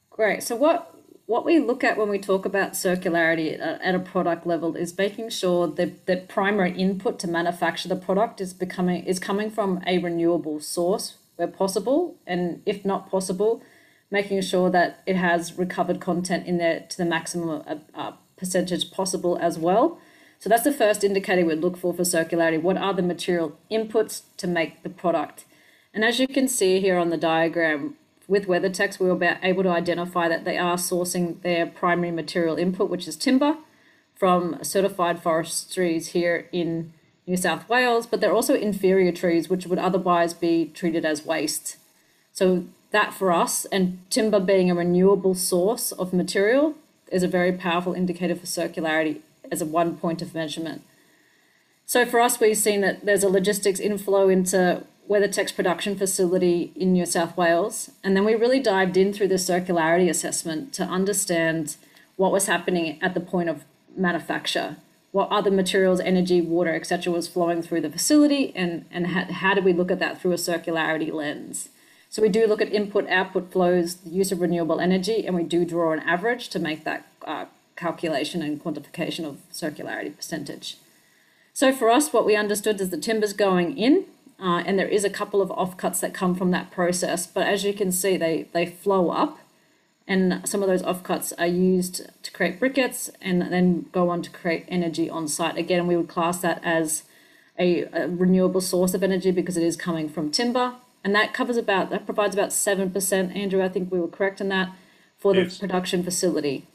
Great. 0.09 0.43
So 0.43 0.55
what 0.55 0.89
what 1.25 1.45
we 1.45 1.57
look 1.57 1.83
at 1.83 1.97
when 1.97 2.09
we 2.09 2.19
talk 2.19 2.45
about 2.45 2.73
circularity 2.73 3.53
at, 3.53 3.81
at 3.81 3.95
a 3.95 3.99
product 3.99 4.45
level 4.45 4.75
is 4.75 4.97
making 4.97 5.29
sure 5.29 5.67
that 5.67 6.05
the 6.05 6.17
primary 6.17 6.77
input 6.77 7.17
to 7.19 7.27
manufacture 7.27 7.87
the 7.87 7.95
product 7.95 8.41
is 8.41 8.53
becoming 8.53 9.03
is 9.05 9.19
coming 9.19 9.49
from 9.49 9.81
a 9.87 9.99
renewable 9.99 10.59
source 10.59 11.17
where 11.35 11.47
possible, 11.47 12.17
and 12.27 12.61
if 12.65 12.83
not 12.85 13.09
possible, 13.09 13.63
making 14.13 14.39
sure 14.41 14.69
that 14.69 15.01
it 15.07 15.15
has 15.15 15.57
recovered 15.57 15.99
content 15.99 16.45
in 16.45 16.59
there 16.59 16.85
to 16.87 16.97
the 16.97 17.05
maximum 17.05 17.49
uh, 17.49 17.75
uh, 17.95 18.11
percentage 18.37 18.91
possible 18.91 19.39
as 19.41 19.57
well. 19.57 19.97
So 20.37 20.49
that's 20.49 20.63
the 20.63 20.71
first 20.71 21.03
indicator 21.03 21.43
we'd 21.43 21.61
look 21.61 21.77
for 21.77 21.93
for 21.95 22.03
circularity. 22.03 22.61
What 22.61 22.77
are 22.77 22.93
the 22.93 23.01
material 23.01 23.57
inputs 23.71 24.21
to 24.37 24.45
make 24.45 24.83
the 24.83 24.89
product? 24.89 25.45
And 25.95 26.05
as 26.05 26.19
you 26.19 26.27
can 26.27 26.47
see 26.47 26.79
here 26.79 26.97
on 26.97 27.09
the 27.09 27.17
diagram, 27.17 27.95
with 28.27 28.47
WeatherTex, 28.47 28.99
we 28.99 29.11
were 29.11 29.37
able 29.41 29.63
to 29.63 29.69
identify 29.69 30.29
that 30.29 30.45
they 30.45 30.57
are 30.57 30.77
sourcing 30.77 31.41
their 31.41 31.65
primary 31.65 32.11
material 32.11 32.55
input, 32.57 32.89
which 32.89 33.07
is 33.07 33.15
timber, 33.15 33.57
from 34.15 34.63
certified 34.63 35.21
forestries 35.21 36.09
here 36.09 36.47
in 36.51 36.93
New 37.25 37.37
South 37.37 37.67
Wales, 37.67 38.05
but 38.05 38.21
they're 38.21 38.33
also 38.33 38.53
inferior 38.53 39.11
trees, 39.11 39.49
which 39.49 39.65
would 39.65 39.79
otherwise 39.79 40.33
be 40.33 40.65
treated 40.65 41.03
as 41.03 41.25
waste. 41.25 41.77
So 42.31 42.65
that 42.93 43.13
for 43.13 43.31
us, 43.31 43.65
and 43.65 43.99
timber 44.09 44.39
being 44.39 44.71
a 44.71 44.75
renewable 44.75 45.35
source 45.35 45.91
of 45.91 46.13
material, 46.13 46.75
is 47.11 47.23
a 47.23 47.27
very 47.27 47.51
powerful 47.51 47.93
indicator 47.93 48.35
for 48.35 48.45
circularity 48.45 49.19
as 49.51 49.61
a 49.61 49.65
one 49.65 49.97
point 49.97 50.21
of 50.21 50.33
measurement. 50.33 50.83
So 51.85 52.05
for 52.05 52.19
us, 52.19 52.39
we've 52.39 52.55
seen 52.55 52.81
that 52.81 53.05
there's 53.05 53.23
a 53.23 53.29
logistics 53.29 53.79
inflow 53.79 54.29
into 54.29 54.83
WeatherTex 55.09 55.55
production 55.55 55.97
facility 55.97 56.71
in 56.75 56.93
New 56.93 57.05
South 57.05 57.35
Wales, 57.35 57.91
and 58.03 58.15
then 58.15 58.25
we 58.25 58.35
really 58.35 58.59
dived 58.59 58.95
in 58.95 59.11
through 59.11 59.27
the 59.27 59.35
circularity 59.35 60.09
assessment 60.09 60.71
to 60.73 60.83
understand 60.83 61.75
what 62.15 62.31
was 62.31 62.45
happening 62.45 63.01
at 63.01 63.15
the 63.15 63.19
point 63.19 63.49
of 63.49 63.65
manufacture, 63.97 64.77
what 65.11 65.29
other 65.29 65.51
materials, 65.51 65.99
energy, 65.99 66.41
water, 66.41 66.73
etc., 66.73 67.11
was 67.11 67.27
flowing 67.27 67.61
through 67.63 67.81
the 67.81 67.89
facility, 67.89 68.55
and 68.55 68.85
and 68.91 69.07
how, 69.07 69.25
how 69.25 69.53
did 69.55 69.65
we 69.65 69.73
look 69.73 69.91
at 69.91 69.99
that 69.99 70.21
through 70.21 70.31
a 70.31 70.35
circularity 70.35 71.11
lens. 71.11 71.69
So 72.13 72.21
we 72.21 72.29
do 72.29 72.45
look 72.45 72.61
at 72.61 72.71
input 72.71 73.09
output 73.09 73.51
flows, 73.51 73.95
the 73.95 74.11
use 74.11 74.31
of 74.31 74.39
renewable 74.39 74.79
energy, 74.79 75.25
and 75.25 75.35
we 75.35 75.41
do 75.41 75.65
draw 75.65 75.93
an 75.93 75.99
average 76.01 76.49
to 76.49 76.59
make 76.59 76.83
that 76.83 77.07
uh, 77.25 77.45
calculation 77.75 78.43
and 78.43 78.63
quantification 78.63 79.25
of 79.25 79.39
circularity 79.51 80.15
percentage. 80.15 80.77
So 81.53 81.73
for 81.73 81.89
us, 81.89 82.13
what 82.13 82.23
we 82.23 82.35
understood 82.35 82.79
is 82.79 82.91
the 82.91 82.97
timber's 82.97 83.33
going 83.33 83.75
in, 83.79 84.05
uh, 84.39 84.61
and 84.63 84.77
there 84.77 84.87
is 84.87 85.03
a 85.03 85.09
couple 85.09 85.41
of 85.41 85.49
offcuts 85.49 86.01
that 86.01 86.13
come 86.13 86.35
from 86.35 86.51
that 86.51 86.69
process. 86.69 87.25
But 87.25 87.47
as 87.47 87.63
you 87.63 87.73
can 87.73 87.91
see, 87.91 88.15
they 88.15 88.47
they 88.53 88.67
flow 88.67 89.09
up, 89.09 89.39
and 90.07 90.47
some 90.47 90.61
of 90.61 90.69
those 90.69 90.83
offcuts 90.83 91.33
are 91.39 91.47
used 91.47 92.07
to 92.21 92.31
create 92.31 92.59
briquettes, 92.59 93.09
and 93.23 93.41
then 93.41 93.87
go 93.91 94.11
on 94.11 94.21
to 94.21 94.29
create 94.29 94.65
energy 94.67 95.09
on 95.09 95.27
site. 95.27 95.57
Again, 95.57 95.87
we 95.87 95.97
would 95.97 96.09
class 96.09 96.37
that 96.41 96.63
as 96.63 97.05
a, 97.57 97.85
a 97.85 98.07
renewable 98.07 98.61
source 98.61 98.93
of 98.93 99.01
energy 99.01 99.31
because 99.31 99.57
it 99.57 99.63
is 99.63 99.75
coming 99.75 100.07
from 100.07 100.29
timber 100.29 100.75
and 101.03 101.13
that 101.15 101.33
covers 101.33 101.57
about 101.57 101.89
that 101.89 102.05
provides 102.05 102.35
about 102.35 102.53
seven 102.53 102.89
percent. 102.91 103.35
Andrew, 103.35 103.61
I 103.63 103.69
think 103.69 103.91
we 103.91 103.99
were 103.99 104.07
correct 104.07 104.41
in 104.41 104.49
that 104.49 104.69
for 105.17 105.35
Yes. 105.35 105.57
the 105.57 105.67
production 105.67 106.03
facility. 106.03 106.65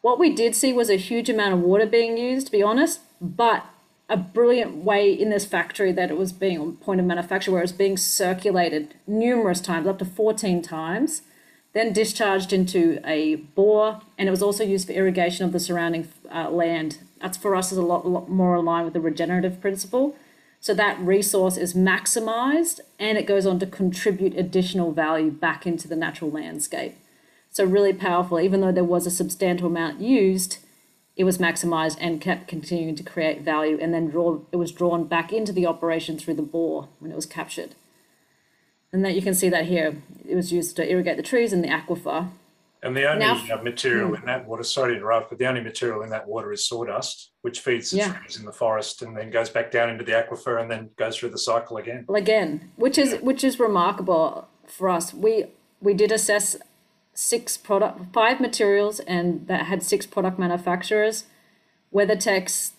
What 0.00 0.18
we 0.18 0.32
did 0.32 0.54
see 0.54 0.72
was 0.72 0.88
a 0.90 0.96
huge 0.96 1.28
amount 1.28 1.54
of 1.54 1.60
water 1.60 1.86
being 1.86 2.16
used, 2.16 2.46
to 2.46 2.52
be 2.52 2.62
honest, 2.62 3.00
but 3.20 3.64
a 4.08 4.16
brilliant 4.16 4.76
way 4.76 5.12
in 5.12 5.28
this 5.30 5.44
factory 5.44 5.92
that 5.92 6.10
it 6.10 6.16
was 6.16 6.32
being 6.32 6.58
on 6.58 6.76
point 6.76 7.00
of 7.00 7.06
manufacture, 7.06 7.50
where 7.50 7.60
it 7.60 7.64
was 7.64 7.72
being 7.72 7.96
circulated 7.96 8.94
numerous 9.06 9.60
times, 9.60 9.86
up 9.86 9.98
to 9.98 10.04
14 10.04 10.62
times, 10.62 11.22
then 11.74 11.92
discharged 11.92 12.52
into 12.52 13.00
a 13.04 13.34
bore, 13.36 14.00
and 14.16 14.28
it 14.28 14.30
was 14.30 14.42
also 14.42 14.64
used 14.64 14.86
for 14.86 14.92
irrigation 14.94 15.44
of 15.44 15.52
the 15.52 15.60
surrounding 15.60 16.08
uh, 16.32 16.48
land. 16.48 16.98
That's 17.20 17.36
for 17.36 17.54
us 17.54 17.70
is 17.72 17.78
a 17.78 17.82
lot, 17.82 18.06
lot 18.06 18.30
more 18.30 18.54
aligned 18.54 18.86
with 18.86 18.94
the 18.94 19.00
regenerative 19.00 19.60
principle. 19.60 20.16
So 20.60 20.74
that 20.74 20.98
resource 21.00 21.56
is 21.56 21.74
maximized 21.74 22.80
and 22.98 23.16
it 23.16 23.26
goes 23.26 23.46
on 23.46 23.58
to 23.60 23.66
contribute 23.66 24.36
additional 24.36 24.92
value 24.92 25.30
back 25.30 25.66
into 25.66 25.86
the 25.86 25.96
natural 25.96 26.30
landscape. 26.30 26.96
So 27.50 27.64
really 27.64 27.92
powerful, 27.92 28.40
even 28.40 28.60
though 28.60 28.72
there 28.72 28.84
was 28.84 29.06
a 29.06 29.10
substantial 29.10 29.68
amount 29.68 30.00
used, 30.00 30.58
it 31.16 31.24
was 31.24 31.38
maximized 31.38 31.96
and 32.00 32.20
kept 32.20 32.48
continuing 32.48 32.94
to 32.96 33.02
create 33.02 33.42
value 33.42 33.78
and 33.80 33.92
then 33.92 34.08
draw 34.08 34.40
it 34.52 34.56
was 34.56 34.72
drawn 34.72 35.04
back 35.04 35.32
into 35.32 35.52
the 35.52 35.66
operation 35.66 36.18
through 36.18 36.34
the 36.34 36.42
bore 36.42 36.88
when 36.98 37.10
it 37.10 37.16
was 37.16 37.26
captured. 37.26 37.74
And 38.92 39.04
that 39.04 39.14
you 39.14 39.22
can 39.22 39.34
see 39.34 39.48
that 39.48 39.66
here. 39.66 39.96
It 40.26 40.34
was 40.34 40.52
used 40.52 40.76
to 40.76 40.90
irrigate 40.90 41.16
the 41.16 41.22
trees 41.22 41.52
in 41.52 41.62
the 41.62 41.68
aquifer. 41.68 42.30
And 42.82 42.96
the 42.96 43.08
only 43.10 43.24
Now- 43.26 43.40
uh, 43.52 43.62
material 43.62 44.14
in 44.14 44.24
that 44.26 44.46
water, 44.46 44.62
sorry 44.62 44.92
to 44.92 44.96
interrupt, 44.98 45.30
but 45.30 45.38
the 45.38 45.46
only 45.46 45.60
material 45.60 46.02
in 46.02 46.10
that 46.10 46.28
water 46.28 46.52
is 46.52 46.64
sawdust, 46.66 47.30
which 47.42 47.60
feeds 47.60 47.90
the 47.90 47.98
Yeah. 47.98 48.12
trees 48.12 48.38
in 48.38 48.44
the 48.46 48.52
forest 48.52 49.02
and 49.02 49.16
then 49.16 49.30
goes 49.30 49.50
back 49.50 49.72
down 49.72 49.90
into 49.90 50.04
the 50.04 50.12
aquifer 50.12 50.60
and 50.60 50.70
then 50.70 50.90
goes 50.96 51.16
through 51.16 51.30
the 51.30 51.38
cycle 51.38 51.76
again. 51.76 52.04
Well, 52.06 52.16
again, 52.16 52.70
which 52.76 52.96
is 52.96 53.20
which 53.20 53.42
is 53.42 53.58
remarkable 53.58 54.46
for 54.66 54.88
us. 54.88 55.12
We 55.12 55.46
we 55.82 55.92
did 55.94 56.12
assess 56.12 56.56
six 57.14 57.56
product 57.56 58.12
five 58.12 58.38
materials 58.40 59.00
and 59.00 59.46
that 59.48 59.66
had 59.66 59.82
six 59.82 60.06
product 60.06 60.38
manufacturers. 60.38 61.24
WeatherTex, 61.92 62.72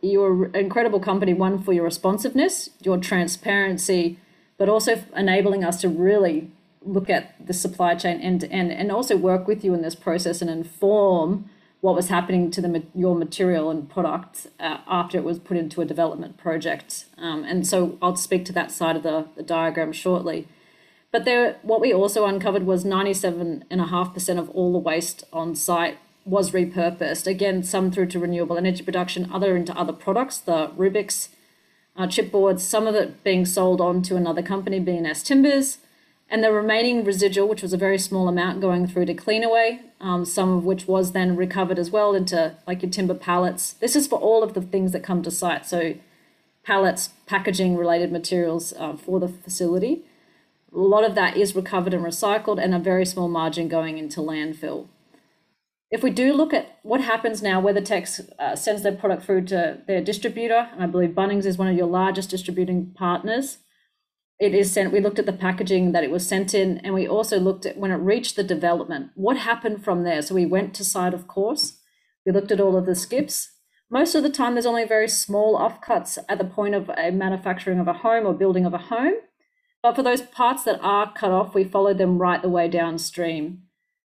you're 0.00 0.46
an 0.46 0.56
incredible 0.56 0.98
company. 1.00 1.34
One 1.34 1.62
for 1.62 1.72
your 1.72 1.84
responsiveness, 1.84 2.70
your 2.82 2.98
transparency, 2.98 4.18
but 4.58 4.68
also 4.68 5.02
enabling 5.14 5.62
us 5.64 5.80
to 5.82 5.88
really 5.88 6.50
look 6.86 7.10
at 7.10 7.34
the 7.44 7.52
supply 7.52 7.94
chain 7.94 8.20
end 8.20 8.40
to 8.40 8.50
end, 8.50 8.72
and 8.72 8.90
also 8.90 9.16
work 9.16 9.46
with 9.46 9.64
you 9.64 9.74
in 9.74 9.82
this 9.82 9.94
process 9.94 10.40
and 10.40 10.50
inform 10.50 11.50
what 11.80 11.94
was 11.94 12.08
happening 12.08 12.50
to 12.50 12.60
the 12.60 12.82
your 12.94 13.14
material 13.14 13.70
and 13.70 13.88
product 13.88 14.46
uh, 14.58 14.78
after 14.88 15.18
it 15.18 15.24
was 15.24 15.38
put 15.38 15.56
into 15.56 15.80
a 15.80 15.84
development 15.84 16.36
project. 16.36 17.04
Um, 17.18 17.44
and 17.44 17.66
so 17.66 17.98
I'll 18.00 18.16
speak 18.16 18.44
to 18.46 18.52
that 18.52 18.70
side 18.70 18.96
of 18.96 19.02
the, 19.02 19.26
the 19.36 19.42
diagram 19.42 19.92
shortly. 19.92 20.48
But 21.12 21.24
there, 21.24 21.58
what 21.62 21.80
we 21.80 21.92
also 21.92 22.26
uncovered 22.26 22.64
was 22.64 22.84
97.5% 22.84 24.38
of 24.38 24.50
all 24.50 24.72
the 24.72 24.78
waste 24.78 25.24
on 25.32 25.54
site 25.54 25.98
was 26.24 26.50
repurposed. 26.50 27.26
Again, 27.26 27.62
some 27.62 27.90
through 27.90 28.08
to 28.08 28.18
renewable 28.18 28.58
energy 28.58 28.82
production, 28.82 29.30
other 29.32 29.56
into 29.56 29.74
other 29.78 29.92
products, 29.92 30.38
the 30.38 30.68
Rubik's 30.76 31.28
uh, 31.96 32.06
chipboards, 32.06 32.60
some 32.60 32.86
of 32.86 32.94
it 32.94 33.22
being 33.22 33.46
sold 33.46 33.80
on 33.80 34.02
to 34.02 34.16
another 34.16 34.42
company, 34.42 34.80
B&S 34.80 35.22
Timbers, 35.22 35.78
and 36.28 36.42
the 36.42 36.52
remaining 36.52 37.04
residual, 37.04 37.48
which 37.48 37.62
was 37.62 37.72
a 37.72 37.76
very 37.76 37.98
small 37.98 38.28
amount, 38.28 38.60
going 38.60 38.86
through 38.86 39.06
to 39.06 39.14
Cleanaway, 39.14 39.80
um, 40.00 40.24
some 40.24 40.52
of 40.52 40.64
which 40.64 40.86
was 40.86 41.12
then 41.12 41.36
recovered 41.36 41.78
as 41.78 41.90
well 41.90 42.14
into 42.14 42.56
like 42.66 42.82
your 42.82 42.90
timber 42.90 43.14
pallets. 43.14 43.74
This 43.74 43.94
is 43.94 44.06
for 44.06 44.18
all 44.18 44.42
of 44.42 44.54
the 44.54 44.62
things 44.62 44.92
that 44.92 45.04
come 45.04 45.22
to 45.22 45.30
site. 45.30 45.66
So 45.66 45.94
pallets, 46.64 47.10
packaging 47.26 47.76
related 47.76 48.10
materials 48.10 48.72
uh, 48.76 48.96
for 48.96 49.20
the 49.20 49.28
facility. 49.28 50.02
A 50.74 50.78
lot 50.78 51.04
of 51.04 51.14
that 51.14 51.36
is 51.36 51.54
recovered 51.54 51.94
and 51.94 52.04
recycled, 52.04 52.62
and 52.62 52.74
a 52.74 52.78
very 52.78 53.06
small 53.06 53.28
margin 53.28 53.68
going 53.68 53.96
into 53.96 54.20
landfill. 54.20 54.88
If 55.92 56.02
we 56.02 56.10
do 56.10 56.32
look 56.32 56.52
at 56.52 56.78
what 56.82 57.00
happens 57.00 57.40
now, 57.40 57.62
WeatherTex 57.62 58.28
uh, 58.40 58.56
sends 58.56 58.82
their 58.82 58.92
product 58.92 59.22
through 59.22 59.44
to 59.46 59.78
their 59.86 60.00
distributor, 60.00 60.68
and 60.72 60.82
I 60.82 60.86
believe 60.86 61.10
Bunnings 61.10 61.46
is 61.46 61.56
one 61.56 61.68
of 61.68 61.76
your 61.76 61.86
largest 61.86 62.28
distributing 62.28 62.92
partners. 62.96 63.58
It 64.38 64.54
is 64.54 64.70
sent, 64.70 64.92
we 64.92 65.00
looked 65.00 65.18
at 65.18 65.24
the 65.24 65.32
packaging 65.32 65.92
that 65.92 66.04
it 66.04 66.10
was 66.10 66.26
sent 66.26 66.52
in, 66.52 66.78
and 66.78 66.92
we 66.92 67.08
also 67.08 67.40
looked 67.40 67.64
at 67.64 67.78
when 67.78 67.90
it 67.90 67.96
reached 67.96 68.36
the 68.36 68.44
development, 68.44 69.10
what 69.14 69.38
happened 69.38 69.82
from 69.82 70.04
there. 70.04 70.20
So 70.20 70.34
we 70.34 70.44
went 70.44 70.74
to 70.74 70.84
site, 70.84 71.14
of 71.14 71.26
course, 71.26 71.78
we 72.26 72.32
looked 72.32 72.52
at 72.52 72.60
all 72.60 72.76
of 72.76 72.84
the 72.84 72.94
skips. 72.94 73.52
Most 73.90 74.14
of 74.14 74.22
the 74.22 74.30
time, 74.30 74.54
there's 74.54 74.66
only 74.66 74.84
very 74.84 75.08
small 75.08 75.58
offcuts 75.58 76.18
at 76.28 76.38
the 76.38 76.44
point 76.44 76.74
of 76.74 76.90
a 76.90 77.10
manufacturing 77.10 77.78
of 77.78 77.88
a 77.88 77.92
home 77.94 78.26
or 78.26 78.34
building 78.34 78.66
of 78.66 78.74
a 78.74 78.78
home. 78.78 79.14
But 79.82 79.94
for 79.94 80.02
those 80.02 80.22
parts 80.22 80.64
that 80.64 80.80
are 80.82 81.12
cut 81.14 81.30
off, 81.30 81.54
we 81.54 81.64
followed 81.64 81.98
them 81.98 82.18
right 82.18 82.42
the 82.42 82.48
way 82.48 82.68
downstream. 82.68 83.62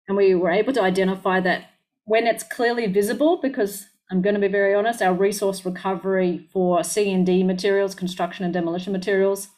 And 0.07 0.15
we 0.15 0.35
were 0.35 0.51
able 0.51 0.71
to 0.73 0.81
identify 0.83 1.39
that 1.41 1.71
when 2.05 2.27
it's 2.27 2.43
clearly 2.43 2.85
visible, 2.87 3.39
because 3.41 3.87
I'm 4.11 4.21
going 4.21 4.35
to 4.35 4.41
be 4.41 4.47
very 4.47 4.75
honest, 4.75 5.01
our 5.01 5.13
resource 5.13 5.65
recovery 5.65 6.47
for 6.53 6.83
C&D 6.83 7.43
materials, 7.43 7.95
construction 7.95 8.45
and 8.45 8.53
demolition 8.53 8.93
materials, 8.93 9.49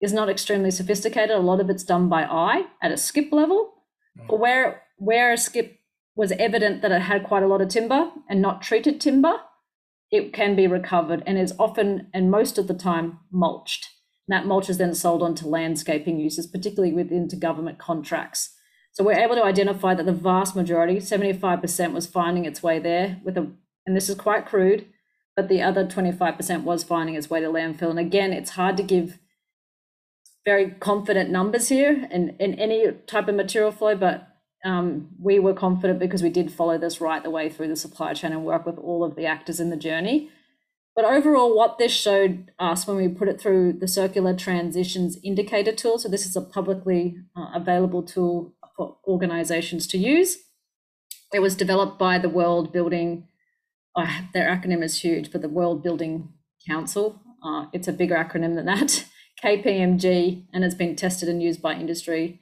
is 0.00 0.12
not 0.12 0.28
extremely 0.28 0.70
sophisticated. 0.70 1.30
A 1.30 1.40
lot 1.40 1.60
of 1.60 1.70
it's 1.70 1.84
done 1.84 2.08
by 2.08 2.24
eye 2.24 2.66
at 2.82 2.92
a 2.92 2.96
skip 2.96 3.32
level. 3.32 3.74
Mm. 4.18 4.28
But 4.28 4.40
where 4.40 4.82
where 4.98 5.32
a 5.32 5.36
skip 5.36 5.78
was 6.14 6.32
evident 6.32 6.82
that 6.82 6.92
it 6.92 7.02
had 7.02 7.24
quite 7.24 7.42
a 7.42 7.46
lot 7.46 7.60
of 7.60 7.68
timber 7.68 8.10
and 8.28 8.40
not 8.40 8.62
treated 8.62 9.00
timber, 9.00 9.34
it 10.10 10.32
can 10.32 10.56
be 10.56 10.66
recovered 10.66 11.22
and 11.26 11.38
is 11.38 11.54
often 11.58 12.08
and 12.14 12.30
most 12.30 12.58
of 12.58 12.68
the 12.68 12.74
time 12.74 13.18
mulched. 13.30 13.88
And 14.26 14.36
that 14.36 14.46
mulch 14.46 14.68
is 14.68 14.78
then 14.78 14.94
sold 14.94 15.22
on 15.22 15.34
to 15.36 15.48
landscaping 15.48 16.18
uses, 16.18 16.46
particularly 16.46 16.92
within 16.92 17.28
to 17.28 17.36
government 17.36 17.78
contracts. 17.78 18.50
So 18.92 19.04
we're 19.04 19.18
able 19.18 19.34
to 19.34 19.44
identify 19.44 19.94
that 19.94 20.06
the 20.06 20.12
vast 20.12 20.56
majority, 20.56 20.96
75%, 20.96 21.92
was 21.92 22.06
finding 22.06 22.46
its 22.46 22.62
way 22.62 22.78
there 22.78 23.20
with 23.22 23.36
a, 23.36 23.52
and 23.84 23.94
this 23.94 24.08
is 24.08 24.14
quite 24.16 24.46
crude, 24.46 24.86
but 25.36 25.48
the 25.48 25.60
other 25.60 25.84
25% 25.84 26.64
was 26.64 26.82
finding 26.82 27.14
its 27.14 27.28
way 27.28 27.40
to 27.40 27.48
landfill. 27.48 27.90
And 27.90 27.98
again, 27.98 28.32
it's 28.32 28.50
hard 28.50 28.76
to 28.78 28.82
give 28.82 29.18
very 30.46 30.70
confident 30.70 31.28
numbers 31.28 31.68
here 31.68 32.08
in, 32.10 32.36
in 32.38 32.54
any 32.54 32.90
type 33.06 33.28
of 33.28 33.34
material 33.34 33.72
flow, 33.72 33.94
but 33.94 34.28
um, 34.64 35.08
we 35.20 35.38
were 35.38 35.52
confident 35.52 35.98
because 35.98 36.22
we 36.22 36.30
did 36.30 36.50
follow 36.50 36.78
this 36.78 37.00
right 37.00 37.22
the 37.22 37.30
way 37.30 37.50
through 37.50 37.68
the 37.68 37.76
supply 37.76 38.14
chain 38.14 38.32
and 38.32 38.44
work 38.44 38.64
with 38.64 38.78
all 38.78 39.04
of 39.04 39.16
the 39.16 39.26
actors 39.26 39.60
in 39.60 39.70
the 39.70 39.76
journey. 39.76 40.30
But 40.94 41.04
overall, 41.04 41.54
what 41.54 41.76
this 41.76 41.92
showed 41.92 42.50
us 42.58 42.86
when 42.86 42.96
we 42.96 43.08
put 43.08 43.28
it 43.28 43.38
through 43.38 43.74
the 43.74 43.86
Circular 43.86 44.34
Transitions 44.34 45.18
Indicator 45.22 45.72
tool, 45.72 45.98
so 45.98 46.08
this 46.08 46.24
is 46.24 46.36
a 46.36 46.40
publicly 46.40 47.16
uh, 47.36 47.48
available 47.54 48.02
tool 48.02 48.54
for 48.76 48.96
organizations 49.06 49.86
to 49.88 49.98
use. 49.98 50.38
It 51.34 51.40
was 51.40 51.54
developed 51.54 51.98
by 51.98 52.18
the 52.18 52.30
World 52.30 52.72
Building, 52.72 53.28
uh, 53.94 54.22
their 54.32 54.48
acronym 54.48 54.82
is 54.82 55.00
huge, 55.02 55.32
but 55.32 55.42
the 55.42 55.50
World 55.50 55.82
Building 55.82 56.32
Council. 56.66 57.20
Uh, 57.44 57.66
it's 57.74 57.88
a 57.88 57.92
bigger 57.92 58.14
acronym 58.14 58.54
than 58.54 58.66
that, 58.66 59.04
KPMG, 59.42 60.44
and 60.52 60.64
it's 60.64 60.74
been 60.74 60.96
tested 60.96 61.28
and 61.28 61.42
used 61.42 61.62
by 61.62 61.74
industry. 61.74 62.40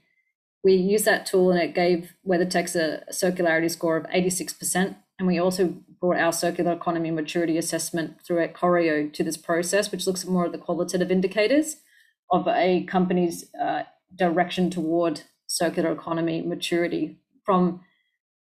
We 0.63 0.75
used 0.75 1.05
that 1.05 1.27
tool 1.27 1.51
and 1.51 1.61
it 1.61 1.75
gave 1.75 2.15
WeatherTex 2.27 2.75
a 2.75 3.13
circularity 3.13 3.71
score 3.71 3.97
of 3.97 4.07
86%. 4.07 4.97
And 5.19 5.29
we 5.29 5.39
also 5.39 5.75
brought 6.01 6.17
our 6.17 6.33
circular 6.33 6.73
economy 6.73 7.11
maturity 7.11 7.59
assessment 7.59 8.21
through 8.25 8.43
at 8.43 8.55
Coreo 8.55 9.09
to 9.09 9.23
this 9.23 9.37
process, 9.37 9.93
which 9.93 10.07
looks 10.07 10.25
at 10.25 10.31
more 10.31 10.47
of 10.47 10.53
the 10.53 10.59
qualitative 10.59 11.11
indicators 11.11 11.77
of 12.31 12.49
a 12.49 12.85
company's 12.85 13.45
uh, 13.55 13.83
direction 14.15 14.71
toward 14.71 15.23
circular 15.47 15.93
economy 15.93 16.43
maturity 16.43 17.19
from 17.45 17.81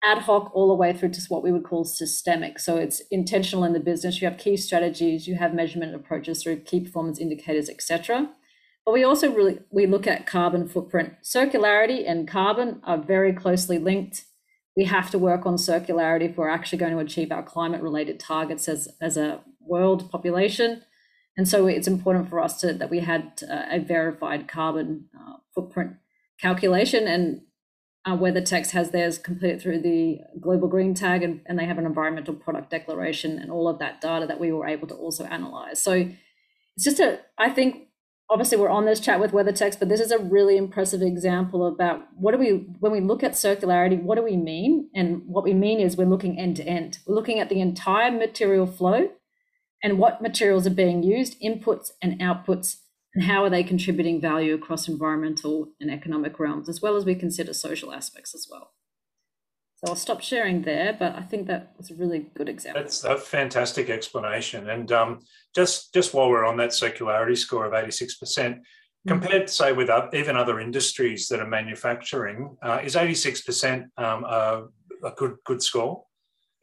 ad 0.03 0.19
hoc 0.19 0.51
all 0.53 0.67
the 0.67 0.75
way 0.75 0.93
through 0.93 1.09
to 1.09 1.21
what 1.29 1.43
we 1.43 1.51
would 1.51 1.63
call 1.63 1.83
systemic. 1.83 2.59
So 2.59 2.77
it's 2.77 3.01
intentional 3.11 3.63
in 3.63 3.73
the 3.73 3.79
business. 3.79 4.21
You 4.21 4.29
have 4.29 4.37
key 4.37 4.57
strategies, 4.57 5.27
you 5.27 5.35
have 5.35 5.53
measurement 5.53 5.95
approaches 5.95 6.43
through 6.43 6.61
key 6.61 6.81
performance 6.81 7.19
indicators, 7.19 7.69
etc. 7.69 8.29
But 8.85 8.93
we 8.93 9.03
also 9.03 9.33
really 9.33 9.59
we 9.69 9.85
look 9.85 10.07
at 10.07 10.25
carbon 10.25 10.67
footprint. 10.67 11.13
Circularity 11.23 12.09
and 12.09 12.27
carbon 12.27 12.81
are 12.83 12.97
very 12.97 13.33
closely 13.33 13.79
linked. 13.79 14.23
We 14.77 14.85
have 14.85 15.09
to 15.11 15.19
work 15.19 15.45
on 15.45 15.55
circularity 15.55 16.29
if 16.29 16.37
we're 16.37 16.49
actually 16.49 16.77
going 16.77 16.93
to 16.93 16.99
achieve 16.99 17.31
our 17.31 17.43
climate 17.43 17.81
related 17.81 18.19
targets 18.19 18.67
as, 18.67 18.87
as 19.01 19.17
a 19.17 19.41
world 19.59 20.11
population. 20.11 20.83
And 21.35 21.47
so 21.47 21.67
it's 21.67 21.87
important 21.87 22.29
for 22.29 22.39
us 22.39 22.61
to 22.61 22.73
that 22.73 22.89
we 22.89 22.99
had 22.99 23.43
uh, 23.49 23.63
a 23.71 23.79
verified 23.79 24.47
carbon 24.47 25.09
uh, 25.19 25.37
footprint 25.53 25.93
calculation 26.39 27.07
and 27.07 27.41
uh, 28.07 28.15
WeatherTex 28.15 28.71
has 28.71 28.91
theirs 28.91 29.17
completed 29.17 29.61
through 29.61 29.81
the 29.81 30.19
Global 30.39 30.69
Green 30.69 30.93
Tag 30.93 31.23
and, 31.23 31.41
and 31.45 31.59
they 31.59 31.65
have 31.65 31.77
an 31.77 31.85
environmental 31.85 32.33
product 32.33 32.69
declaration 32.69 33.37
and 33.37 33.51
all 33.51 33.67
of 33.67 33.79
that 33.79 33.99
data 33.99 34.25
that 34.25 34.39
we 34.39 34.53
were 34.53 34.65
able 34.65 34.87
to 34.87 34.95
also 34.95 35.25
analyze. 35.25 35.83
So 35.83 36.09
it's 36.77 36.85
just 36.85 37.01
a, 37.01 37.19
I 37.37 37.49
think, 37.49 37.89
obviously 38.29 38.57
we're 38.57 38.69
on 38.69 38.85
this 38.85 39.01
chat 39.01 39.19
with 39.19 39.33
WeatherTex, 39.33 39.77
but 39.77 39.89
this 39.89 39.99
is 39.99 40.11
a 40.11 40.19
really 40.19 40.55
impressive 40.55 41.01
example 41.01 41.67
about 41.67 42.03
what 42.15 42.31
do 42.31 42.37
we, 42.37 42.51
when 42.79 42.93
we 42.93 43.01
look 43.01 43.23
at 43.23 43.33
circularity, 43.33 44.01
what 44.01 44.15
do 44.15 44.23
we 44.23 44.37
mean? 44.37 44.89
And 44.95 45.23
what 45.25 45.43
we 45.43 45.53
mean 45.53 45.81
is 45.81 45.97
we're 45.97 46.05
looking 46.05 46.39
end 46.39 46.55
to 46.57 46.63
end. 46.63 46.99
We're 47.05 47.15
looking 47.15 47.41
at 47.41 47.49
the 47.49 47.59
entire 47.59 48.09
material 48.09 48.67
flow 48.67 49.09
and 49.83 49.99
what 49.99 50.21
materials 50.21 50.65
are 50.65 50.71
being 50.71 51.03
used, 51.03 51.41
inputs 51.41 51.91
and 52.01 52.21
outputs 52.21 52.77
and 53.15 53.23
how 53.23 53.43
are 53.43 53.49
they 53.49 53.63
contributing 53.63 54.21
value 54.21 54.53
across 54.53 54.87
environmental 54.87 55.69
and 55.79 55.89
economic 55.89 56.39
realms, 56.39 56.69
as 56.69 56.81
well 56.81 56.95
as 56.95 57.05
we 57.05 57.15
consider 57.15 57.53
social 57.53 57.93
aspects 57.93 58.35
as 58.35 58.47
well. 58.49 58.71
So 59.77 59.91
I'll 59.91 59.95
stop 59.95 60.21
sharing 60.21 60.63
there, 60.63 60.95
but 60.97 61.15
I 61.15 61.21
think 61.21 61.45
that 61.47 61.73
was 61.77 61.91
a 61.91 61.95
really 61.95 62.25
good 62.35 62.49
example. 62.49 62.81
That's 62.81 63.03
a 63.03 63.15
fantastic 63.15 63.91
explanation. 63.91 64.71
And 64.71 64.91
um, 64.91 65.19
just 65.55 65.93
just 65.93 66.15
while 66.15 66.29
we're 66.29 66.45
on 66.45 66.57
that 66.57 66.71
circularity 66.71 67.37
score 67.37 67.65
of 67.65 67.73
86%, 67.73 68.59
compared, 69.07 69.49
say, 69.49 69.73
with 69.73 69.89
even 70.13 70.35
other 70.35 70.59
industries 70.59 71.27
that 71.27 71.39
are 71.39 71.47
manufacturing, 71.47 72.57
uh, 72.63 72.79
is 72.83 72.95
86% 72.95 73.85
um, 73.97 74.23
a, 74.25 74.63
a, 75.03 75.11
good 75.15 75.35
good 75.45 75.61
score? 75.61 76.03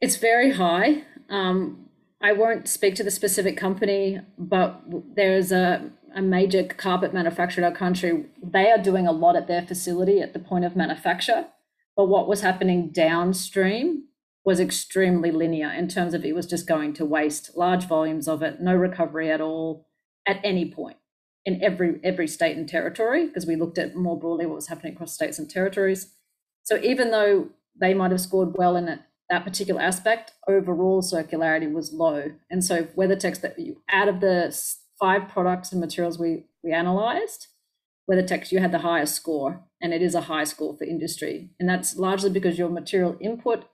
It's 0.01 0.17
very 0.17 0.51
high. 0.51 1.03
Um, 1.29 1.89
I 2.21 2.31
won't 2.31 2.67
speak 2.67 2.95
to 2.95 3.03
the 3.03 3.11
specific 3.11 3.57
company, 3.57 4.21
but 4.37 4.81
there's 5.15 5.51
a, 5.51 5.91
a 6.15 6.21
major 6.21 6.63
carpet 6.63 7.13
manufacturer 7.13 7.63
in 7.63 7.71
our 7.71 7.77
country. 7.77 8.25
They 8.41 8.71
are 8.71 8.81
doing 8.81 9.05
a 9.05 9.11
lot 9.11 9.35
at 9.35 9.47
their 9.47 9.61
facility 9.61 10.21
at 10.21 10.33
the 10.33 10.39
point 10.39 10.65
of 10.65 10.75
manufacture 10.75 11.47
but 11.95 12.05
what 12.05 12.27
was 12.27 12.41
happening 12.41 12.89
downstream 12.89 14.05
was 14.43 14.59
extremely 14.59 15.31
linear 15.31 15.69
in 15.69 15.87
terms 15.87 16.13
of 16.13 16.23
it 16.23 16.35
was 16.35 16.45
just 16.45 16.67
going 16.67 16.93
to 16.93 17.05
waste 17.05 17.55
large 17.55 17.85
volumes 17.85 18.27
of 18.27 18.41
it, 18.43 18.61
no 18.61 18.75
recovery 18.75 19.31
at 19.31 19.41
all 19.41 19.87
at 20.27 20.39
any 20.43 20.69
point 20.71 20.97
in 21.45 21.63
every 21.63 21.99
every 22.03 22.27
state 22.27 22.57
and 22.57 22.67
territory, 22.67 23.27
because 23.27 23.45
we 23.45 23.55
looked 23.55 23.77
at 23.77 23.95
more 23.95 24.19
broadly 24.19 24.45
what 24.45 24.55
was 24.55 24.67
happening 24.67 24.93
across 24.93 25.13
states 25.13 25.39
and 25.39 25.49
territories. 25.49 26.13
So 26.63 26.77
even 26.77 27.11
though 27.11 27.49
they 27.79 27.93
might 27.93 28.11
have 28.11 28.21
scored 28.21 28.55
well 28.57 28.75
in 28.75 28.87
it, 28.87 28.99
that 29.29 29.43
particular 29.43 29.81
aspect, 29.81 30.33
overall 30.47 31.01
circularity 31.01 31.71
was 31.71 31.93
low. 31.93 32.31
And 32.49 32.63
so 32.63 32.83
WeatherTex 32.83 33.41
that 33.41 33.57
you 33.57 33.81
out 33.89 34.07
of 34.07 34.19
the 34.19 34.55
five 34.99 35.27
products 35.27 35.71
and 35.71 35.81
materials 35.81 36.19
we 36.19 36.45
we 36.63 36.71
analyzed, 36.71 37.47
WeatherTex 38.09 38.51
you 38.51 38.59
had 38.59 38.71
the 38.71 38.79
highest 38.79 39.15
score 39.15 39.63
and 39.81 39.93
it 39.93 40.01
is 40.01 40.15
a 40.15 40.21
high 40.21 40.43
score 40.43 40.75
for 40.77 40.83
industry. 40.83 41.51
And 41.59 41.69
that's 41.69 41.95
largely 41.95 42.29
because 42.29 42.57
your 42.57 42.69
material 42.69 43.17
input 43.19 43.65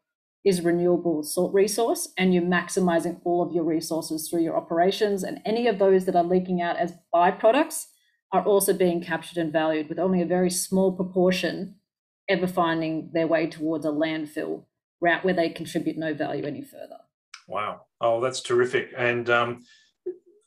is 0.43 0.61
renewable 0.61 1.23
salt 1.23 1.53
resource 1.53 2.09
and 2.17 2.33
you're 2.33 2.43
maximizing 2.43 3.21
all 3.23 3.41
of 3.41 3.53
your 3.53 3.63
resources 3.63 4.27
through 4.27 4.41
your 4.41 4.57
operations. 4.57 5.23
And 5.23 5.41
any 5.45 5.67
of 5.67 5.79
those 5.79 6.05
that 6.05 6.15
are 6.15 6.23
leaking 6.23 6.61
out 6.61 6.77
as 6.77 6.93
byproducts 7.13 7.87
are 8.31 8.43
also 8.43 8.73
being 8.73 9.01
captured 9.01 9.37
and 9.37 9.53
valued 9.53 9.89
with 9.89 9.99
only 9.99 10.21
a 10.21 10.25
very 10.25 10.49
small 10.49 10.91
proportion 10.93 11.75
ever 12.29 12.47
finding 12.47 13.11
their 13.13 13.27
way 13.27 13.45
towards 13.47 13.85
a 13.85 13.89
landfill 13.89 14.65
route 15.01 15.25
where 15.25 15.33
they 15.33 15.49
contribute 15.49 15.97
no 15.97 16.13
value 16.13 16.45
any 16.45 16.61
further. 16.61 16.97
Wow. 17.47 17.81
Oh, 17.99 18.21
that's 18.21 18.41
terrific. 18.41 18.93
And 18.97 19.29
um, 19.29 19.63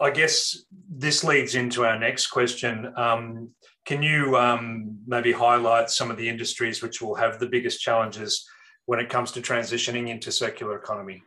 I 0.01 0.11
guess 0.11 0.65
this 0.89 1.25
leads 1.25 1.55
into 1.55 1.85
our 1.85 1.99
next 1.99 2.29
question. 2.29 2.93
Um, 2.97 3.51
can 3.85 4.03
you 4.03 4.37
um, 4.37 4.99
maybe 5.07 5.33
highlight 5.33 5.91
some 5.91 6.11
of 6.11 6.17
the 6.17 6.29
industries 6.29 6.83
which 6.83 7.03
will 7.03 7.15
have 7.17 7.39
the 7.39 7.47
biggest 7.47 7.81
challenges 7.81 8.49
when 8.87 9.01
it 9.01 9.11
comes 9.11 9.33
to 9.33 9.41
transitioning 9.41 10.09
into 10.09 10.33
circular 10.33 10.77
economy? 10.77 11.23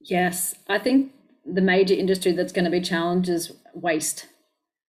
Yes, 0.00 0.54
I 0.68 0.78
think 0.78 1.12
the 1.44 1.60
major 1.60 1.94
industry 1.94 2.32
that's 2.32 2.52
going 2.52 2.64
to 2.64 2.70
be 2.70 2.80
challenged 2.80 3.28
is 3.28 3.52
waste. 3.74 4.26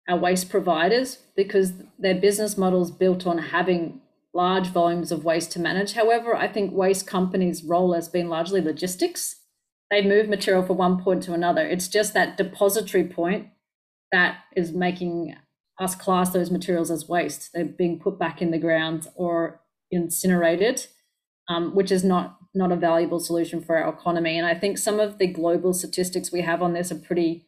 Our 0.07 0.17
waste 0.17 0.49
providers, 0.49 1.19
because 1.35 1.73
their 1.97 2.15
business 2.15 2.57
model 2.57 2.81
is 2.81 2.91
built 2.91 3.27
on 3.27 3.37
having 3.37 4.01
large 4.33 4.67
volumes 4.67 5.11
of 5.11 5.23
waste 5.23 5.51
to 5.53 5.59
manage. 5.59 5.93
However, 5.93 6.35
I 6.35 6.47
think 6.47 6.71
waste 6.71 7.07
companies' 7.07 7.63
role 7.63 7.93
has 7.93 8.07
been 8.07 8.29
largely 8.29 8.61
logistics. 8.61 9.35
They 9.89 10.05
move 10.05 10.29
material 10.29 10.63
from 10.63 10.77
one 10.77 11.01
point 11.01 11.23
to 11.23 11.33
another. 11.33 11.65
It's 11.67 11.87
just 11.87 12.13
that 12.13 12.37
depository 12.37 13.05
point 13.05 13.47
that 14.11 14.39
is 14.55 14.71
making 14.71 15.35
us 15.79 15.95
class 15.95 16.31
those 16.31 16.51
materials 16.51 16.91
as 16.91 17.07
waste. 17.07 17.51
They're 17.53 17.65
being 17.65 17.99
put 17.99 18.19
back 18.19 18.41
in 18.41 18.51
the 18.51 18.57
ground 18.57 19.07
or 19.15 19.61
incinerated, 19.91 20.85
um, 21.47 21.73
which 21.73 21.91
is 21.91 22.03
not 22.03 22.35
not 22.55 22.71
a 22.71 22.75
valuable 22.75 23.19
solution 23.19 23.61
for 23.61 23.77
our 23.77 23.93
economy. 23.93 24.37
And 24.37 24.45
I 24.45 24.55
think 24.55 24.79
some 24.79 24.99
of 24.99 25.19
the 25.19 25.27
global 25.27 25.71
statistics 25.71 26.31
we 26.31 26.41
have 26.41 26.63
on 26.63 26.73
this 26.73 26.91
are 26.91 26.95
pretty 26.95 27.45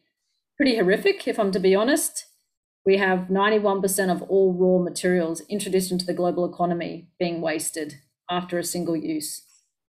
pretty 0.56 0.76
horrific, 0.76 1.26
if 1.26 1.38
I'm 1.38 1.52
to 1.52 1.60
be 1.60 1.74
honest. 1.74 2.26
We 2.84 2.96
have 2.96 3.28
91% 3.28 4.10
of 4.10 4.22
all 4.22 4.52
raw 4.54 4.82
materials 4.82 5.42
introduced 5.48 5.92
into 5.92 6.04
the 6.04 6.14
global 6.14 6.44
economy 6.44 7.08
being 7.18 7.40
wasted 7.40 7.98
after 8.28 8.58
a 8.58 8.64
single 8.64 8.96
use. 8.96 9.42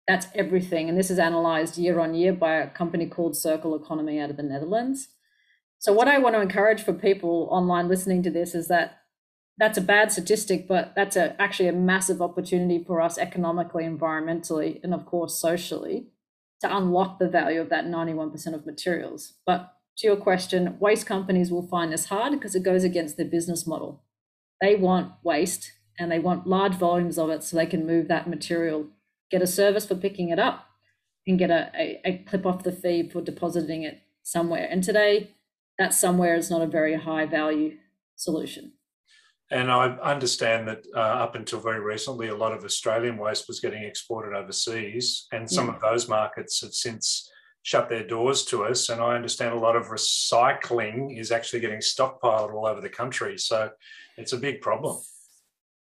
That's 0.07 0.27
everything. 0.33 0.87
And 0.87 0.97
this 0.97 1.11
is 1.11 1.19
analyzed 1.19 1.77
year 1.77 1.99
on 1.99 2.13
year 2.13 2.31
by 2.31 2.53
a 2.53 2.69
company 2.69 3.07
called 3.07 3.35
Circle 3.35 3.75
Economy 3.75 4.19
out 4.19 4.29
of 4.29 4.37
the 4.37 4.43
Netherlands. 4.43 5.09
So 5.79 5.91
what 5.91 6.07
I 6.07 6.17
want 6.17 6.35
to 6.35 6.41
encourage 6.41 6.81
for 6.81 6.93
people 6.93 7.49
online 7.51 7.89
listening 7.89 8.23
to 8.23 8.31
this 8.31 8.55
is 8.55 8.67
that 8.69 8.99
that's 9.57 9.77
a 9.77 9.81
bad 9.81 10.11
statistic, 10.11 10.67
but 10.67 10.93
that's 10.95 11.15
a, 11.15 11.39
actually 11.41 11.67
a 11.67 11.73
massive 11.73 12.21
opportunity 12.21 12.83
for 12.83 13.01
us 13.01 13.17
economically, 13.17 13.83
environmentally, 13.83 14.79
and 14.83 14.93
of 14.93 15.05
course 15.05 15.39
socially 15.39 16.07
to 16.61 16.75
unlock 16.75 17.19
the 17.19 17.27
value 17.27 17.61
of 17.61 17.69
that 17.69 17.85
91% 17.85 18.53
of 18.53 18.65
materials. 18.65 19.33
But 19.45 19.73
to 19.97 20.07
your 20.07 20.15
question, 20.15 20.77
waste 20.79 21.05
companies 21.05 21.51
will 21.51 21.67
find 21.67 21.91
this 21.91 22.05
hard 22.05 22.33
because 22.33 22.55
it 22.55 22.63
goes 22.63 22.83
against 22.83 23.17
their 23.17 23.25
business 23.25 23.65
model. 23.65 24.03
They 24.61 24.75
want 24.75 25.13
waste 25.23 25.71
and 25.99 26.11
they 26.11 26.19
want 26.19 26.47
large 26.47 26.75
volumes 26.75 27.17
of 27.17 27.29
it 27.29 27.43
so 27.43 27.57
they 27.57 27.65
can 27.65 27.87
move 27.87 28.07
that 28.07 28.29
material, 28.29 28.87
get 29.31 29.41
a 29.41 29.47
service 29.47 29.85
for 29.85 29.95
picking 29.95 30.29
it 30.29 30.39
up, 30.39 30.65
and 31.25 31.39
get 31.39 31.49
a, 31.49 31.71
a, 31.75 32.01
a 32.05 32.17
clip 32.29 32.45
off 32.45 32.63
the 32.63 32.71
fee 32.71 33.09
for 33.09 33.21
depositing 33.21 33.83
it 33.83 34.01
somewhere. 34.23 34.67
And 34.69 34.83
today, 34.83 35.31
that 35.79 35.93
somewhere 35.93 36.35
is 36.35 36.49
not 36.49 36.61
a 36.61 36.67
very 36.67 36.95
high 36.95 37.25
value 37.25 37.77
solution. 38.15 38.73
And 39.49 39.71
I 39.71 39.87
understand 40.03 40.67
that 40.67 40.85
uh, 40.93 40.99
up 40.99 41.35
until 41.35 41.59
very 41.59 41.79
recently, 41.79 42.27
a 42.27 42.35
lot 42.35 42.51
of 42.51 42.65
Australian 42.65 43.17
waste 43.17 43.47
was 43.47 43.59
getting 43.61 43.83
exported 43.83 44.35
overseas, 44.35 45.25
and 45.31 45.49
some 45.49 45.67
yeah. 45.67 45.75
of 45.75 45.81
those 45.81 46.09
markets 46.09 46.61
have 46.61 46.73
since 46.73 47.29
shut 47.63 47.89
their 47.89 48.05
doors 48.05 48.45
to 48.45 48.63
us. 48.63 48.89
And 48.89 49.01
I 49.01 49.15
understand 49.15 49.53
a 49.53 49.59
lot 49.59 49.75
of 49.75 49.87
recycling 49.87 51.19
is 51.19 51.31
actually 51.31 51.59
getting 51.59 51.79
stockpiled 51.79 52.53
all 52.53 52.65
over 52.65 52.81
the 52.81 52.89
country. 52.89 53.37
So 53.37 53.69
it's 54.17 54.33
a 54.33 54.37
big 54.37 54.61
problem. 54.61 55.01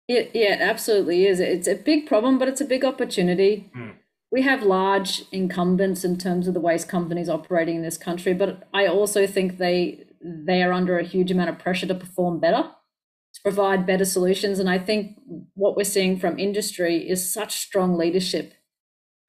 It, 0.07 0.31
yeah, 0.33 0.53
it 0.53 0.61
absolutely 0.61 1.25
is. 1.25 1.39
It's 1.39 1.67
a 1.67 1.75
big 1.75 2.07
problem, 2.07 2.37
but 2.37 2.47
it's 2.47 2.61
a 2.61 2.65
big 2.65 2.85
opportunity. 2.85 3.71
Mm 3.75 3.95
we 4.35 4.41
have 4.41 4.63
large 4.63 5.23
incumbents 5.31 6.03
in 6.03 6.17
terms 6.17 6.45
of 6.45 6.53
the 6.53 6.59
waste 6.59 6.89
companies 6.89 7.29
operating 7.29 7.77
in 7.77 7.83
this 7.83 7.97
country, 7.97 8.33
but 8.33 8.67
I 8.73 8.85
also 8.85 9.25
think 9.25 9.57
they 9.57 10.03
they 10.21 10.61
are 10.61 10.73
under 10.73 10.99
a 10.99 11.05
huge 11.05 11.31
amount 11.31 11.51
of 11.51 11.59
pressure 11.59 11.87
to 11.87 11.95
perform 11.95 12.39
better, 12.41 12.63
to 12.63 13.41
provide 13.43 13.85
better 13.85 14.03
solutions. 14.03 14.59
And 14.59 14.69
I 14.69 14.77
think 14.77 15.19
what 15.53 15.77
we're 15.77 15.85
seeing 15.85 16.19
from 16.19 16.37
industry 16.37 17.07
is 17.07 17.31
such 17.31 17.55
strong 17.55 17.95
leadership, 17.95 18.53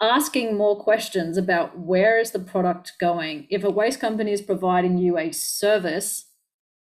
asking 0.01 0.57
more 0.57 0.79
questions 0.79 1.37
about 1.37 1.79
where 1.79 2.19
is 2.19 2.33
the 2.33 2.39
product 2.39 2.93
going. 3.01 3.47
If 3.51 3.65
a 3.65 3.71
waste 3.71 4.01
company 4.01 4.33
is 4.33 4.43
providing 4.43 4.99
you 4.99 5.17
a 5.19 5.33
service, 5.33 6.27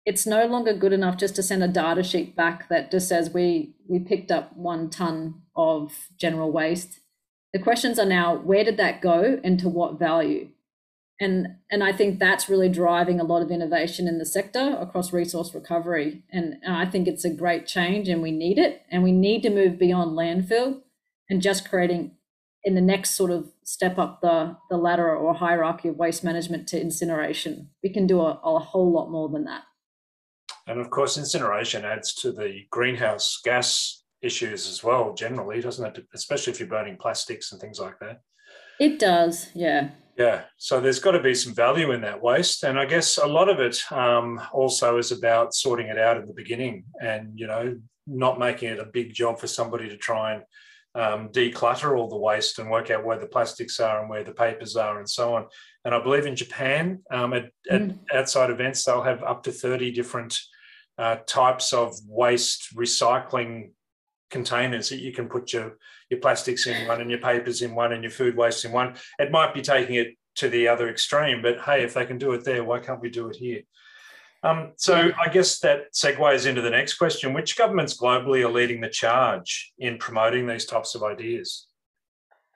it's 0.06 0.26
no 0.26 0.46
longer 0.46 0.74
good 0.74 0.94
enough 0.94 1.18
just 1.18 1.36
to 1.36 1.44
send 1.44 1.64
a 1.64 1.68
data 1.68 2.02
sheet 2.02 2.36
back 2.36 2.70
that 2.70 2.92
just 2.92 3.08
says 3.08 3.30
we 3.34 3.76
we 3.88 4.00
picked 4.00 4.32
up 4.32 4.56
one 4.56 4.90
ton 4.90 5.42
of 5.56 6.08
general 6.18 6.52
waste 6.52 7.00
the 7.54 7.60
questions 7.60 7.98
are 7.98 8.06
now 8.06 8.36
where 8.36 8.64
did 8.64 8.78
that 8.78 9.02
go 9.02 9.40
and 9.44 9.60
to 9.60 9.70
what 9.70 9.98
value? 9.98 10.50
And, 11.20 11.56
and 11.72 11.84
I 11.84 11.92
think 11.92 12.20
that's 12.20 12.50
really 12.50 12.70
driving 12.70 13.20
a 13.20 13.24
lot 13.24 13.42
of 13.42 13.50
innovation 13.50 14.08
in 14.08 14.20
the 14.20 14.26
sector 14.26 14.78
across 14.80 15.12
resource 15.12 15.56
recovery. 15.56 16.24
And, 16.32 16.58
and 16.62 16.76
I 16.76 16.86
think 16.86 17.08
it's 17.08 17.26
a 17.26 17.34
great 17.34 17.66
change 17.66 18.08
and 18.08 18.22
we 18.22 18.32
need 18.32 18.60
it. 18.60 18.84
And 18.92 19.02
we 19.02 19.12
need 19.12 19.42
to 19.42 19.50
move 19.50 19.80
beyond 19.80 20.12
landfill 20.12 20.82
and 21.30 21.42
just 21.42 21.68
creating 21.68 22.12
in 22.68 22.76
the 22.76 22.82
next 22.82 23.12
sort 23.12 23.32
of 23.32 23.48
step 23.64 23.98
up 23.98 24.20
the, 24.20 24.54
the 24.70 24.76
ladder 24.76 25.16
or 25.16 25.34
hierarchy 25.34 25.88
of 25.88 25.96
waste 25.96 26.22
management 26.22 26.68
to 26.68 26.80
incineration. 26.80 27.70
We 27.82 27.90
can 27.90 28.06
do 28.06 28.20
a, 28.20 28.42
a 28.44 28.60
whole 28.60 28.92
lot 28.92 29.10
more 29.10 29.30
than 29.30 29.46
that. 29.46 29.64
And 30.68 30.82
of 30.82 30.90
course, 30.90 31.18
incineration 31.18 31.86
adds 31.86 32.14
to 32.16 32.34
the 32.34 32.64
greenhouse 32.70 33.40
gas 33.42 34.04
issues 34.22 34.68
as 34.68 34.84
well, 34.84 35.14
generally, 35.14 35.62
doesn't 35.62 35.98
it? 35.98 36.06
Especially 36.14 36.52
if 36.52 36.60
you're 36.60 36.68
burning 36.68 36.98
plastics 36.98 37.54
and 37.54 37.62
things 37.62 37.80
like 37.80 37.98
that. 38.02 38.20
It 38.82 39.00
does, 39.00 39.50
yeah. 39.56 39.92
Yeah, 40.18 40.42
so 40.58 40.82
there's 40.82 41.00
got 41.00 41.12
to 41.12 41.24
be 41.24 41.36
some 41.36 41.56
value 41.56 41.92
in 41.92 42.02
that 42.02 42.22
waste, 42.22 42.64
and 42.64 42.78
I 42.78 42.86
guess 42.86 43.18
a 43.18 43.28
lot 43.28 43.50
of 43.50 43.60
it 43.62 43.80
um, 43.94 44.42
also 44.52 44.98
is 44.98 45.14
about 45.14 45.54
sorting 45.54 45.88
it 45.88 45.98
out 45.98 46.18
in 46.18 46.26
the 46.26 46.34
beginning, 46.34 46.84
and 47.00 47.32
you 47.40 47.48
know, 47.48 47.80
not 48.08 48.40
making 48.40 48.70
it 48.70 48.80
a 48.80 48.86
big 48.86 49.14
job 49.14 49.40
for 49.40 49.48
somebody 49.48 49.88
to 49.88 49.96
try 49.96 50.34
and 50.34 50.44
um, 50.98 51.30
declutter 51.30 51.96
all 51.96 52.10
the 52.10 52.18
waste 52.18 52.58
and 52.58 52.70
work 52.70 52.90
out 52.90 53.06
where 53.06 53.20
the 53.20 53.28
plastics 53.28 53.80
are 53.80 54.02
and 54.02 54.10
where 54.10 54.24
the 54.24 54.32
papers 54.34 54.76
are 54.76 54.98
and 54.98 55.08
so 55.10 55.36
on. 55.36 55.46
And 55.86 55.94
I 55.94 56.02
believe 56.02 56.26
in 56.26 56.36
Japan, 56.36 57.04
um, 57.12 57.34
at, 57.34 57.52
mm. 57.72 57.98
at 58.10 58.18
outside 58.18 58.50
events, 58.50 58.84
they'll 58.84 59.04
have 59.04 59.24
up 59.24 59.44
to 59.44 59.52
30 59.52 59.92
different 59.92 60.38
uh, 60.98 61.18
types 61.28 61.72
of 61.72 61.94
waste 62.08 62.76
recycling 62.76 63.70
containers 64.32 64.90
that 64.90 65.00
you 65.00 65.14
can 65.14 65.30
put 65.30 65.54
your 65.54 65.78
your 66.10 66.20
plastics 66.20 66.68
in 66.68 66.88
one 66.88 67.02
and 67.02 67.10
your 67.10 67.20
papers 67.20 67.62
in 67.62 67.76
one 67.76 67.94
and 67.94 68.04
your 68.04 68.12
food 68.12 68.36
waste 68.36 68.66
in 68.66 68.72
one. 68.72 68.96
It 69.20 69.32
might 69.32 69.54
be 69.54 69.62
taking 69.62 69.96
it 69.96 70.18
to 70.36 70.50
the 70.50 70.68
other 70.68 70.90
extreme, 70.90 71.42
but 71.42 71.62
hey, 71.62 71.84
if 71.84 71.94
they 71.94 72.06
can 72.06 72.18
do 72.18 72.32
it 72.32 72.44
there, 72.44 72.64
why 72.64 72.80
can't 72.80 73.02
we 73.02 73.10
do 73.10 73.30
it 73.30 73.36
here? 73.36 73.62
Um, 74.44 74.74
so 74.78 75.12
I 75.20 75.30
guess 75.30 75.60
that 75.60 75.94
segues 75.94 76.46
into 76.46 76.62
the 76.62 76.70
next 76.70 76.96
question. 76.96 77.34
Which 77.34 77.58
governments 77.58 78.00
globally 78.00 78.44
are 78.44 78.52
leading 78.52 78.82
the 78.82 78.90
charge 78.90 79.74
in 79.80 79.98
promoting 79.98 80.48
these 80.48 80.66
types 80.66 80.96
of 80.96 81.04
ideas? 81.04 81.68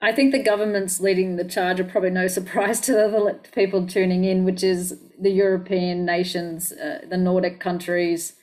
I 0.00 0.12
think 0.12 0.32
the 0.32 0.42
governments 0.42 0.98
leading 0.98 1.36
the 1.36 1.44
charge 1.44 1.78
are 1.78 1.84
probably 1.84 2.10
no 2.10 2.26
surprise 2.38 2.80
to 2.82 2.92
the 2.92 3.40
people 3.52 3.86
tuning 3.86 4.24
in, 4.24 4.44
which 4.44 4.62
is 4.64 4.98
the 5.20 5.30
European 5.30 6.04
nations, 6.04 6.72
uh, 6.72 7.00
the 7.08 7.16
Nordic 7.16 7.60
countries. 7.60 8.34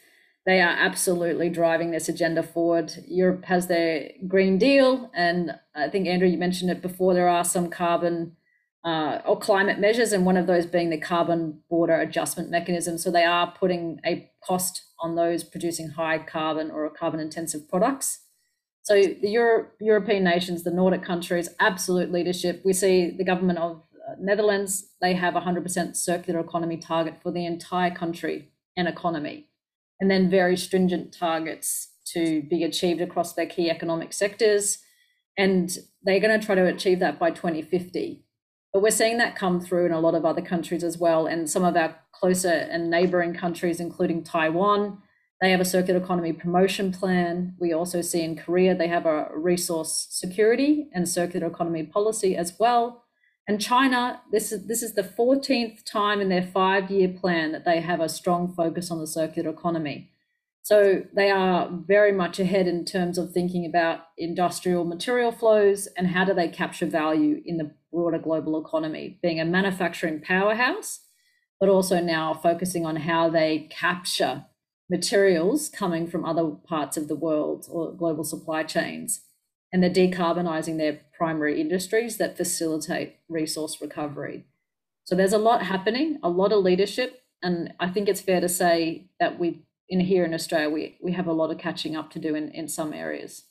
They 0.45 0.61
are 0.61 0.69
absolutely 0.69 1.49
driving 1.49 1.91
this 1.91 2.09
agenda 2.09 2.41
forward. 2.41 2.93
Europe 3.07 3.45
has 3.45 3.67
their 3.67 4.09
Green 4.27 4.57
Deal, 4.57 5.11
and 5.13 5.59
I 5.75 5.89
think 5.89 6.07
Andrew, 6.07 6.27
you 6.27 6.37
mentioned 6.37 6.71
it 6.71 6.81
before. 6.81 7.13
There 7.13 7.27
are 7.27 7.43
some 7.43 7.69
carbon 7.69 8.37
uh, 8.89 9.21
or 9.23 9.37
climate 9.37 9.79
measures, 9.79 10.11
and 10.11 10.25
one 10.25 10.35
of 10.35 10.47
those 10.47 10.65
being 10.65 10.89
the 10.89 10.97
carbon 10.97 11.59
border 11.69 12.01
adjustment 12.01 12.49
mechanism. 12.49 12.97
So 12.97 13.11
they 13.11 13.23
are 13.23 13.53
putting 13.59 13.99
a 14.03 14.31
cost 14.43 14.81
on 14.99 15.15
those 15.15 15.43
producing 15.43 15.89
high 15.89 16.17
carbon 16.17 16.71
or 16.71 16.89
carbon 16.89 17.19
intensive 17.19 17.69
products. 17.69 18.21
So 18.81 18.95
the 18.95 19.29
Euro- 19.29 19.67
European 19.79 20.23
nations, 20.23 20.63
the 20.63 20.71
Nordic 20.71 21.03
countries, 21.03 21.49
absolute 21.59 22.11
leadership. 22.11 22.63
We 22.65 22.73
see 22.73 23.11
the 23.15 23.23
government 23.23 23.59
of 23.59 23.83
uh, 24.07 24.15
Netherlands, 24.19 24.87
they 25.01 25.13
have 25.13 25.35
a 25.35 25.41
100% 25.41 25.95
circular 25.95 26.39
economy 26.39 26.77
target 26.77 27.21
for 27.21 27.31
the 27.31 27.45
entire 27.45 27.93
country 27.93 28.49
and 28.75 28.87
economy, 28.87 29.49
and 29.99 30.09
then 30.09 30.31
very 30.31 30.57
stringent 30.57 31.13
targets 31.13 31.89
to 32.13 32.41
be 32.49 32.63
achieved 32.63 33.01
across 33.01 33.33
their 33.33 33.45
key 33.45 33.69
economic 33.69 34.13
sectors. 34.13 34.79
And 35.37 35.77
they're 36.01 36.19
going 36.19 36.39
to 36.39 36.43
try 36.43 36.55
to 36.55 36.65
achieve 36.65 36.99
that 36.99 37.19
by 37.19 37.29
2050. 37.29 38.25
But 38.73 38.81
we're 38.81 38.91
seeing 38.91 39.17
that 39.17 39.35
come 39.35 39.59
through 39.59 39.87
in 39.87 39.91
a 39.91 39.99
lot 39.99 40.15
of 40.15 40.25
other 40.25 40.41
countries 40.41 40.83
as 40.83 40.97
well. 40.97 41.25
And 41.25 41.49
some 41.49 41.63
of 41.63 41.75
our 41.75 41.95
closer 42.11 42.49
and 42.49 42.89
neighboring 42.89 43.33
countries, 43.33 43.79
including 43.79 44.23
Taiwan, 44.23 45.01
they 45.41 45.51
have 45.51 45.61
a 45.61 45.65
circular 45.65 45.99
economy 46.01 46.33
promotion 46.33 46.91
plan. 46.91 47.55
We 47.59 47.73
also 47.73 48.01
see 48.01 48.21
in 48.21 48.35
Korea, 48.35 48.75
they 48.75 48.89
have 48.89 49.05
a 49.05 49.29
resource 49.33 50.07
security 50.09 50.89
and 50.93 51.07
circular 51.07 51.47
economy 51.47 51.83
policy 51.83 52.35
as 52.35 52.59
well. 52.59 53.05
And 53.47 53.59
China, 53.59 54.21
this 54.31 54.51
is, 54.51 54.67
this 54.67 54.83
is 54.83 54.93
the 54.93 55.03
14th 55.03 55.83
time 55.83 56.21
in 56.21 56.29
their 56.29 56.43
five 56.43 56.91
year 56.91 57.07
plan 57.07 57.51
that 57.53 57.65
they 57.65 57.81
have 57.81 57.99
a 57.99 58.09
strong 58.09 58.53
focus 58.53 58.91
on 58.91 58.99
the 58.99 59.07
circular 59.07 59.49
economy. 59.49 60.11
So 60.69 61.01
they 61.15 61.31
are 61.31 61.67
very 61.87 62.11
much 62.11 62.39
ahead 62.39 62.67
in 62.67 62.85
terms 62.85 63.17
of 63.17 63.31
thinking 63.31 63.65
about 63.65 64.01
industrial 64.19 64.85
material 64.85 65.31
flows 65.31 65.87
and 65.97 66.05
how 66.05 66.25
do 66.25 66.31
they 66.35 66.47
capture 66.47 66.85
value 66.85 67.41
in 67.43 67.57
the 67.57 67.71
broader 67.91 68.19
global 68.19 68.63
economy, 68.63 69.17
being 69.23 69.39
a 69.39 69.45
manufacturing 69.45 70.21
powerhouse, 70.21 70.99
but 71.59 71.69
also 71.69 71.99
now 71.99 72.35
focusing 72.35 72.85
on 72.85 72.97
how 72.97 73.31
they 73.31 73.67
capture 73.71 74.45
materials 74.91 75.69
coming 75.69 76.05
from 76.05 76.23
other 76.23 76.45
parts 76.67 76.97
of 76.97 77.07
the 77.07 77.15
world 77.15 77.65
or 77.67 77.91
global 77.91 78.23
supply 78.23 78.61
chains. 78.61 79.21
And 79.73 79.81
they're 79.81 79.89
decarbonising 79.89 80.77
their 80.77 80.99
primary 81.17 81.59
industries 81.59 82.17
that 82.17 82.37
facilitate 82.37 83.15
resource 83.27 83.81
recovery. 83.81 84.45
So 85.05 85.15
there's 85.15 85.33
a 85.33 85.39
lot 85.39 85.63
happening, 85.63 86.19
a 86.21 86.29
lot 86.29 86.51
of 86.51 86.63
leadership. 86.63 87.23
And 87.41 87.73
I 87.79 87.89
think 87.89 88.07
it's 88.07 88.21
fair 88.21 88.39
to 88.39 88.49
say 88.49 89.09
that 89.19 89.39
we 89.39 89.63
in 89.89 89.99
here 89.99 90.23
in 90.23 90.33
Australia, 90.33 90.69
we, 90.69 90.97
we 91.01 91.11
have 91.13 91.27
a 91.27 91.33
lot 91.33 91.51
of 91.51 91.57
catching 91.57 91.95
up 91.95 92.11
to 92.11 92.19
do 92.19 92.35
in, 92.35 92.49
in 92.49 92.67
some 92.67 92.93
areas. 92.93 93.43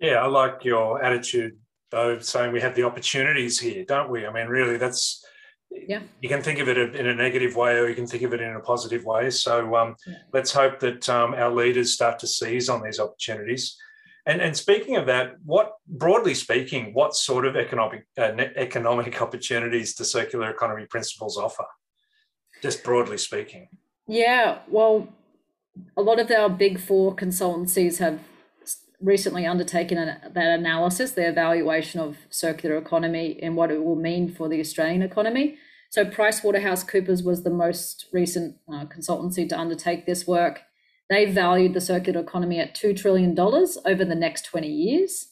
Yeah, 0.00 0.16
I 0.16 0.26
like 0.26 0.64
your 0.64 1.02
attitude 1.02 1.56
though, 1.90 2.18
saying 2.18 2.52
we 2.52 2.60
have 2.60 2.74
the 2.74 2.82
opportunities 2.82 3.60
here, 3.60 3.84
don't 3.84 4.10
we? 4.10 4.26
I 4.26 4.32
mean, 4.32 4.48
really, 4.48 4.76
that's 4.76 5.24
yeah. 5.70 6.00
You 6.20 6.28
can 6.28 6.42
think 6.42 6.58
of 6.58 6.68
it 6.68 6.76
in 6.76 7.06
a 7.06 7.14
negative 7.14 7.56
way, 7.56 7.78
or 7.78 7.88
you 7.88 7.94
can 7.94 8.06
think 8.06 8.22
of 8.24 8.34
it 8.34 8.40
in 8.40 8.54
a 8.54 8.60
positive 8.60 9.04
way. 9.04 9.30
So 9.30 9.74
um, 9.76 9.96
yeah. 10.06 10.16
let's 10.32 10.52
hope 10.52 10.80
that 10.80 11.08
um, 11.08 11.34
our 11.34 11.50
leaders 11.50 11.94
start 11.94 12.18
to 12.20 12.26
seize 12.26 12.68
on 12.68 12.82
these 12.82 13.00
opportunities. 13.00 13.76
And, 14.26 14.40
and 14.40 14.56
speaking 14.56 14.96
of 14.96 15.06
that, 15.06 15.34
what 15.44 15.72
broadly 15.86 16.34
speaking, 16.34 16.92
what 16.94 17.14
sort 17.14 17.44
of 17.44 17.56
economic 17.56 18.06
uh, 18.18 18.32
economic 18.56 19.20
opportunities 19.22 19.94
do 19.94 20.04
circular 20.04 20.50
economy 20.50 20.86
principles 20.86 21.36
offer? 21.38 21.64
Just 22.60 22.84
broadly 22.84 23.18
speaking. 23.18 23.68
Yeah, 24.06 24.58
well, 24.68 25.08
a 25.96 26.02
lot 26.02 26.20
of 26.20 26.30
our 26.30 26.48
big 26.48 26.80
four 26.80 27.14
consultancies 27.14 27.98
have 27.98 28.20
recently 29.00 29.46
undertaken 29.46 29.98
an, 29.98 30.32
that 30.32 30.58
analysis, 30.58 31.12
the 31.12 31.28
evaluation 31.28 32.00
of 32.00 32.16
circular 32.30 32.76
economy 32.76 33.38
and 33.42 33.56
what 33.56 33.70
it 33.70 33.82
will 33.84 33.96
mean 33.96 34.32
for 34.32 34.48
the 34.48 34.60
Australian 34.60 35.02
economy. 35.02 35.56
So 35.90 36.04
PricewaterhouseCoopers 36.04 37.24
was 37.24 37.42
the 37.42 37.50
most 37.50 38.06
recent 38.12 38.56
uh, 38.72 38.86
consultancy 38.86 39.48
to 39.48 39.58
undertake 39.58 40.06
this 40.06 40.26
work. 40.26 40.62
They 41.10 41.26
valued 41.26 41.74
the 41.74 41.80
circular 41.80 42.20
economy 42.20 42.58
at 42.60 42.74
$2 42.74 42.96
trillion 42.96 43.38
over 43.38 44.04
the 44.04 44.14
next 44.14 44.46
20 44.46 44.68
years. 44.68 45.28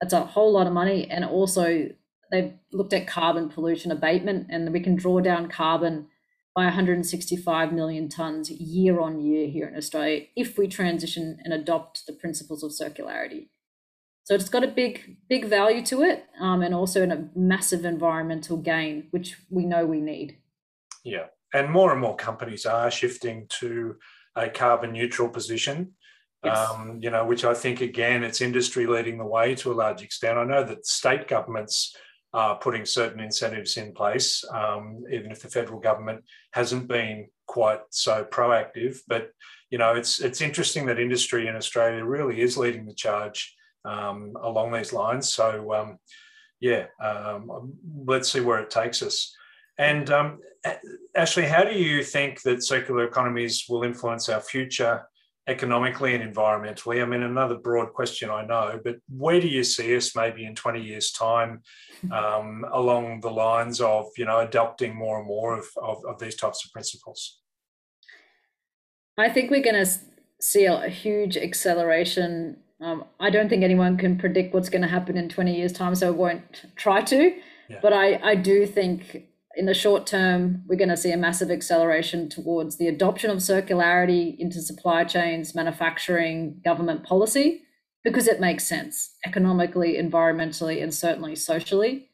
That's 0.00 0.12
a 0.12 0.26
whole 0.26 0.52
lot 0.52 0.66
of 0.66 0.74
money. 0.74 1.08
And 1.08 1.24
also, 1.24 1.88
they've 2.30 2.52
looked 2.72 2.92
at 2.92 3.06
carbon 3.06 3.48
pollution 3.48 3.90
abatement, 3.90 4.48
and 4.50 4.70
we 4.72 4.80
can 4.80 4.96
draw 4.96 5.20
down 5.20 5.48
carbon 5.48 6.08
by 6.54 6.64
165 6.64 7.72
million 7.72 8.08
tonnes 8.08 8.48
year 8.50 9.00
on 9.00 9.20
year 9.20 9.48
here 9.48 9.66
in 9.66 9.76
Australia 9.76 10.26
if 10.36 10.58
we 10.58 10.68
transition 10.68 11.38
and 11.44 11.52
adopt 11.52 12.06
the 12.06 12.12
principles 12.12 12.62
of 12.62 12.70
circularity. 12.70 13.48
So 14.24 14.34
it's 14.34 14.48
got 14.48 14.62
a 14.62 14.68
big, 14.68 15.16
big 15.28 15.46
value 15.46 15.84
to 15.86 16.02
it, 16.02 16.26
um, 16.40 16.62
and 16.62 16.74
also 16.74 17.02
in 17.02 17.10
a 17.10 17.28
massive 17.34 17.84
environmental 17.84 18.56
gain, 18.56 19.08
which 19.10 19.36
we 19.50 19.64
know 19.64 19.84
we 19.84 20.00
need. 20.00 20.36
Yeah, 21.04 21.26
and 21.52 21.70
more 21.70 21.90
and 21.90 22.00
more 22.00 22.14
companies 22.14 22.64
are 22.64 22.90
shifting 22.90 23.46
to 23.60 23.96
a 24.36 24.48
carbon 24.48 24.92
neutral 24.92 25.28
position. 25.28 25.94
Yes. 26.44 26.56
Um, 26.56 26.98
you 27.00 27.10
know, 27.10 27.24
which 27.24 27.44
I 27.44 27.54
think 27.54 27.80
again, 27.80 28.22
it's 28.22 28.40
industry 28.40 28.86
leading 28.86 29.18
the 29.18 29.26
way 29.26 29.54
to 29.56 29.72
a 29.72 29.74
large 29.74 30.02
extent. 30.02 30.38
I 30.38 30.44
know 30.44 30.64
that 30.64 30.86
state 30.86 31.28
governments 31.28 31.96
uh, 32.34 32.54
putting 32.54 32.84
certain 32.84 33.20
incentives 33.20 33.76
in 33.76 33.92
place, 33.92 34.44
um, 34.52 35.04
even 35.12 35.30
if 35.30 35.42
the 35.42 35.48
federal 35.48 35.80
government 35.80 36.24
hasn't 36.52 36.88
been 36.88 37.28
quite 37.46 37.80
so 37.90 38.24
proactive. 38.24 38.98
But 39.06 39.30
you 39.70 39.78
know, 39.78 39.94
it's 39.94 40.20
it's 40.20 40.40
interesting 40.40 40.86
that 40.86 40.98
industry 40.98 41.46
in 41.46 41.56
Australia 41.56 42.04
really 42.04 42.40
is 42.40 42.56
leading 42.56 42.86
the 42.86 42.94
charge 42.94 43.54
um, 43.84 44.34
along 44.40 44.72
these 44.72 44.92
lines. 44.92 45.32
So 45.32 45.72
um, 45.74 45.98
yeah, 46.60 46.86
um, 47.02 47.72
let's 48.06 48.30
see 48.30 48.40
where 48.40 48.60
it 48.60 48.70
takes 48.70 49.02
us. 49.02 49.34
And 49.78 50.10
um, 50.10 50.38
Ashley, 51.16 51.46
how 51.46 51.64
do 51.64 51.74
you 51.74 52.04
think 52.04 52.42
that 52.42 52.62
circular 52.62 53.04
economies 53.04 53.64
will 53.68 53.82
influence 53.82 54.28
our 54.28 54.40
future 54.40 55.02
economically 55.48 56.14
and 56.14 56.34
environmentally? 56.34 57.02
I 57.02 57.06
mean, 57.06 57.22
another 57.22 57.56
broad 57.56 57.92
question, 57.92 58.30
I 58.30 58.44
know, 58.44 58.80
but 58.82 58.96
where 59.08 59.40
do 59.40 59.48
you 59.48 59.64
see 59.64 59.96
us 59.96 60.14
maybe 60.14 60.44
in 60.44 60.54
20 60.54 60.80
years' 60.80 61.12
time 61.12 61.62
um, 62.12 62.64
along 62.72 63.20
the 63.20 63.30
lines 63.30 63.80
of, 63.80 64.06
you 64.16 64.24
know, 64.24 64.40
adopting 64.40 64.94
more 64.94 65.18
and 65.18 65.26
more 65.26 65.58
of, 65.58 65.66
of, 65.76 66.04
of 66.04 66.18
these 66.18 66.36
types 66.36 66.64
of 66.64 66.72
principles? 66.72 67.40
I 69.18 69.28
think 69.28 69.50
we're 69.50 69.62
going 69.62 69.84
to 69.84 69.90
see 70.40 70.64
a 70.64 70.88
huge 70.88 71.36
acceleration. 71.36 72.56
Um, 72.80 73.04
I 73.20 73.30
don't 73.30 73.48
think 73.48 73.62
anyone 73.62 73.96
can 73.96 74.18
predict 74.18 74.54
what's 74.54 74.68
going 74.68 74.82
to 74.82 74.88
happen 74.88 75.16
in 75.16 75.28
20 75.28 75.56
years' 75.56 75.72
time, 75.72 75.94
so 75.94 76.08
I 76.08 76.10
won't 76.10 76.64
try 76.76 77.02
to. 77.02 77.34
Yeah. 77.68 77.78
But 77.80 77.92
I, 77.92 78.20
I 78.22 78.34
do 78.34 78.66
think 78.66 79.26
in 79.56 79.66
the 79.66 79.74
short 79.74 80.06
term, 80.06 80.62
we're 80.66 80.76
going 80.76 80.88
to 80.88 80.96
see 80.96 81.12
a 81.12 81.16
massive 81.16 81.50
acceleration 81.50 82.28
towards 82.28 82.76
the 82.76 82.88
adoption 82.88 83.30
of 83.30 83.38
circularity 83.38 84.36
into 84.38 84.60
supply 84.60 85.04
chains, 85.04 85.54
manufacturing, 85.54 86.60
government 86.64 87.04
policy, 87.04 87.62
because 88.04 88.26
it 88.26 88.40
makes 88.40 88.64
sense 88.64 89.14
economically, 89.24 89.96
environmentally, 89.96 90.82
and 90.82 90.94
certainly 90.94 91.36
socially. 91.36 92.08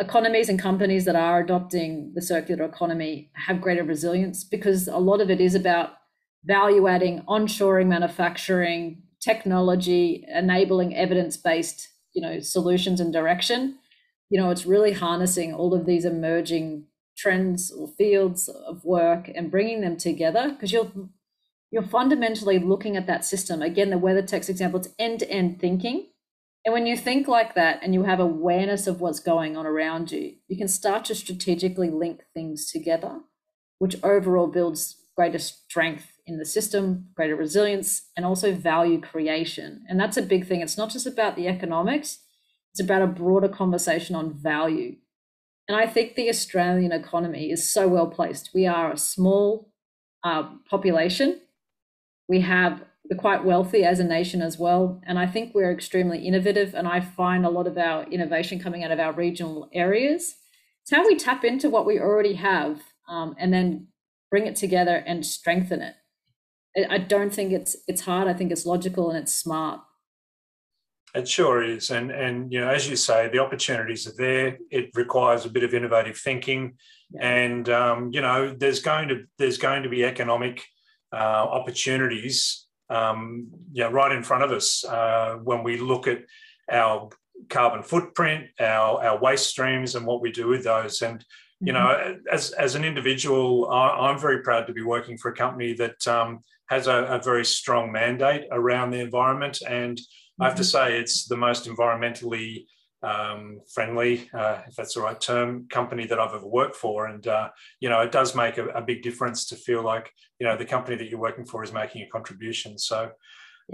Economies 0.00 0.48
and 0.48 0.58
companies 0.58 1.04
that 1.04 1.16
are 1.16 1.40
adopting 1.40 2.12
the 2.14 2.22
circular 2.22 2.64
economy 2.64 3.30
have 3.34 3.60
greater 3.60 3.84
resilience 3.84 4.42
because 4.42 4.88
a 4.88 4.96
lot 4.96 5.20
of 5.20 5.30
it 5.30 5.40
is 5.40 5.54
about 5.54 5.90
value 6.44 6.88
adding, 6.88 7.22
onshoring 7.28 7.86
manufacturing, 7.86 9.02
technology, 9.20 10.24
enabling 10.28 10.96
evidence 10.96 11.36
based 11.36 11.88
you 12.14 12.20
know, 12.20 12.40
solutions 12.40 13.00
and 13.00 13.12
direction 13.12 13.78
you 14.32 14.38
know, 14.40 14.48
it's 14.48 14.64
really 14.64 14.92
harnessing 14.92 15.52
all 15.52 15.74
of 15.74 15.84
these 15.84 16.06
emerging 16.06 16.86
trends 17.18 17.70
or 17.70 17.86
fields 17.86 18.48
of 18.48 18.82
work 18.82 19.30
and 19.34 19.50
bringing 19.50 19.82
them 19.82 19.98
together 19.98 20.48
because 20.48 20.72
you're 20.72 20.90
you're 21.70 21.82
fundamentally 21.82 22.58
looking 22.58 22.96
at 22.96 23.06
that 23.06 23.26
system. 23.26 23.60
Again, 23.60 23.90
the 23.90 23.96
WeatherTex 23.96 24.48
example, 24.48 24.80
it's 24.80 24.88
end-to-end 24.98 25.60
thinking. 25.60 26.06
And 26.64 26.72
when 26.72 26.86
you 26.86 26.96
think 26.96 27.28
like 27.28 27.54
that 27.54 27.80
and 27.82 27.92
you 27.92 28.04
have 28.04 28.20
awareness 28.20 28.86
of 28.86 29.02
what's 29.02 29.20
going 29.20 29.54
on 29.54 29.66
around 29.66 30.12
you, 30.12 30.36
you 30.48 30.56
can 30.56 30.68
start 30.68 31.04
to 31.06 31.14
strategically 31.14 31.90
link 31.90 32.22
things 32.32 32.70
together, 32.70 33.20
which 33.80 33.96
overall 34.02 34.46
builds 34.46 34.96
greater 35.14 35.38
strength 35.38 36.12
in 36.26 36.38
the 36.38 36.46
system, 36.46 37.08
greater 37.14 37.36
resilience, 37.36 38.10
and 38.16 38.24
also 38.24 38.54
value 38.54 39.00
creation. 39.00 39.84
And 39.88 40.00
that's 40.00 40.16
a 40.16 40.22
big 40.22 40.46
thing. 40.46 40.62
It's 40.62 40.78
not 40.78 40.90
just 40.90 41.06
about 41.06 41.36
the 41.36 41.48
economics, 41.48 42.20
it's 42.72 42.80
about 42.80 43.02
a 43.02 43.06
broader 43.06 43.48
conversation 43.48 44.16
on 44.16 44.32
value. 44.32 44.96
And 45.68 45.76
I 45.76 45.86
think 45.86 46.14
the 46.14 46.28
Australian 46.28 46.92
economy 46.92 47.50
is 47.50 47.70
so 47.70 47.86
well 47.86 48.08
placed. 48.08 48.50
We 48.54 48.66
are 48.66 48.92
a 48.92 48.96
small, 48.96 49.72
uh, 50.24 50.44
population. 50.68 51.40
We 52.28 52.40
have 52.40 52.82
we're 53.10 53.16
quite 53.16 53.44
wealthy 53.44 53.84
as 53.84 53.98
a 53.98 54.04
nation 54.04 54.40
as 54.40 54.58
well, 54.58 55.00
and 55.04 55.18
I 55.18 55.26
think 55.26 55.54
we're 55.54 55.72
extremely 55.72 56.20
innovative. 56.20 56.74
And 56.74 56.86
I 56.86 57.00
find 57.00 57.44
a 57.44 57.50
lot 57.50 57.66
of 57.66 57.76
our 57.76 58.04
innovation 58.04 58.60
coming 58.60 58.84
out 58.84 58.92
of 58.92 59.00
our 59.00 59.12
regional 59.12 59.68
areas. 59.72 60.36
It's 60.82 60.92
how 60.92 61.06
we 61.06 61.16
tap 61.16 61.44
into 61.44 61.68
what 61.68 61.84
we 61.84 61.98
already 61.98 62.34
have, 62.34 62.80
um, 63.08 63.34
and 63.38 63.52
then 63.52 63.88
bring 64.30 64.46
it 64.46 64.56
together 64.56 65.02
and 65.06 65.26
strengthen 65.26 65.82
it. 65.82 65.94
I 66.88 66.98
don't 66.98 67.34
think 67.34 67.52
it's 67.52 67.76
it's 67.86 68.02
hard. 68.02 68.28
I 68.28 68.34
think 68.34 68.50
it's 68.50 68.64
logical 68.64 69.10
and 69.10 69.18
it's 69.18 69.34
smart. 69.34 69.80
It 71.14 71.28
sure 71.28 71.62
is, 71.62 71.90
and 71.90 72.10
and 72.10 72.50
you 72.50 72.60
know, 72.60 72.70
as 72.70 72.88
you 72.88 72.96
say, 72.96 73.28
the 73.28 73.38
opportunities 73.38 74.06
are 74.06 74.16
there. 74.16 74.56
It 74.70 74.90
requires 74.94 75.44
a 75.44 75.50
bit 75.50 75.62
of 75.62 75.74
innovative 75.74 76.16
thinking, 76.16 76.78
yeah. 77.10 77.28
and 77.28 77.68
um, 77.68 78.10
you 78.12 78.22
know, 78.22 78.54
there's 78.54 78.80
going 78.80 79.08
to 79.08 79.24
there's 79.36 79.58
going 79.58 79.82
to 79.82 79.90
be 79.90 80.06
economic 80.06 80.64
uh, 81.12 81.16
opportunities, 81.16 82.66
um, 82.88 83.48
yeah, 83.72 83.90
right 83.92 84.10
in 84.10 84.22
front 84.22 84.44
of 84.44 84.52
us 84.52 84.86
uh, 84.86 85.36
when 85.42 85.62
we 85.62 85.76
look 85.76 86.06
at 86.06 86.22
our 86.70 87.10
carbon 87.50 87.82
footprint, 87.82 88.46
our 88.58 89.04
our 89.04 89.20
waste 89.20 89.48
streams, 89.48 89.94
and 89.94 90.06
what 90.06 90.22
we 90.22 90.32
do 90.32 90.48
with 90.48 90.64
those. 90.64 91.02
And 91.02 91.22
you 91.60 91.74
know, 91.74 91.80
mm-hmm. 91.80 92.20
as 92.32 92.52
as 92.52 92.74
an 92.74 92.84
individual, 92.84 93.70
I, 93.70 94.10
am 94.10 94.18
very 94.18 94.42
proud 94.42 94.66
to 94.66 94.72
be 94.72 94.82
working 94.82 95.18
for 95.18 95.30
a 95.30 95.36
company 95.36 95.74
that 95.74 96.08
um, 96.08 96.40
has 96.66 96.86
a, 96.86 97.04
a, 97.04 97.22
very 97.22 97.44
strong 97.44 97.92
mandate 97.92 98.44
around 98.50 98.90
the 98.90 99.00
environment 99.00 99.60
and 99.68 100.00
I 100.42 100.46
have 100.46 100.56
to 100.56 100.64
say 100.64 100.98
it's 100.98 101.26
the 101.26 101.36
most 101.36 101.68
environmentally 101.68 102.66
um, 103.02 103.60
friendly, 103.72 104.28
uh, 104.34 104.62
if 104.66 104.74
that's 104.74 104.94
the 104.94 105.00
right 105.00 105.20
term, 105.20 105.68
company 105.68 106.04
that 106.06 106.18
I've 106.18 106.34
ever 106.34 106.46
worked 106.46 106.74
for. 106.74 107.06
And, 107.06 107.24
uh, 107.26 107.50
you 107.78 107.88
know, 107.88 108.00
it 108.00 108.10
does 108.10 108.34
make 108.34 108.58
a, 108.58 108.66
a, 108.68 108.82
big 108.82 109.02
difference 109.02 109.46
to 109.46 109.56
feel 109.56 109.82
like, 109.82 110.10
you 110.38 110.46
know, 110.46 110.56
the 110.56 110.64
company 110.64 110.96
that 110.96 111.08
you're 111.08 111.20
working 111.20 111.44
for 111.44 111.62
is 111.64 111.72
making 111.72 112.02
a 112.02 112.08
contribution. 112.08 112.78
So, 112.78 113.10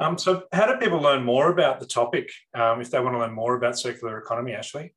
um, 0.00 0.16
so 0.18 0.44
how 0.52 0.66
do 0.66 0.78
people 0.78 1.00
learn 1.00 1.24
more 1.24 1.50
about 1.50 1.80
the 1.80 1.86
topic 1.86 2.30
um, 2.54 2.80
if 2.80 2.90
they 2.90 3.00
want 3.00 3.14
to 3.14 3.18
learn 3.18 3.34
more 3.34 3.56
about 3.56 3.78
circular 3.78 4.18
economy, 4.18 4.52
Ashley? 4.52 4.94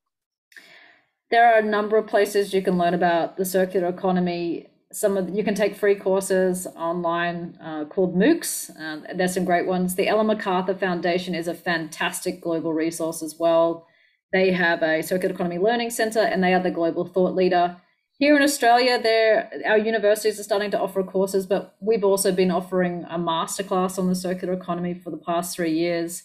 There 1.29 1.53
are 1.53 1.59
a 1.59 1.63
number 1.63 1.97
of 1.97 2.07
places 2.07 2.53
you 2.53 2.61
can 2.61 2.77
learn 2.77 2.93
about 2.93 3.37
the 3.37 3.45
circular 3.45 3.87
economy 3.87 4.67
some 4.91 5.17
of 5.17 5.29
you 5.29 5.43
can 5.43 5.55
take 5.55 5.75
free 5.75 5.95
courses 5.95 6.67
online 6.75 7.57
uh, 7.61 7.85
called 7.85 8.15
MOOCs. 8.15 8.69
Uh, 8.79 9.13
there's 9.15 9.33
some 9.33 9.45
great 9.45 9.65
ones. 9.65 9.95
The 9.95 10.07
Ellen 10.07 10.27
MacArthur 10.27 10.75
Foundation 10.75 11.35
is 11.35 11.47
a 11.47 11.53
fantastic 11.53 12.41
global 12.41 12.73
resource 12.73 13.21
as 13.21 13.37
well. 13.39 13.87
They 14.33 14.51
have 14.51 14.81
a 14.81 15.01
circular 15.01 15.33
economy 15.33 15.59
learning 15.59 15.89
center, 15.89 16.19
and 16.19 16.43
they 16.43 16.53
are 16.53 16.63
the 16.63 16.71
global 16.71 17.05
thought 17.05 17.35
leader. 17.35 17.77
Here 18.17 18.35
in 18.35 18.43
Australia, 18.43 19.01
there 19.01 19.51
our 19.65 19.77
universities 19.77 20.39
are 20.39 20.43
starting 20.43 20.71
to 20.71 20.79
offer 20.79 21.03
courses, 21.03 21.45
but 21.45 21.75
we've 21.81 22.03
also 22.03 22.31
been 22.31 22.51
offering 22.51 23.05
a 23.09 23.17
masterclass 23.17 23.97
on 23.97 24.07
the 24.07 24.15
circular 24.15 24.53
economy 24.53 24.93
for 24.93 25.09
the 25.09 25.17
past 25.17 25.55
three 25.55 25.73
years. 25.73 26.23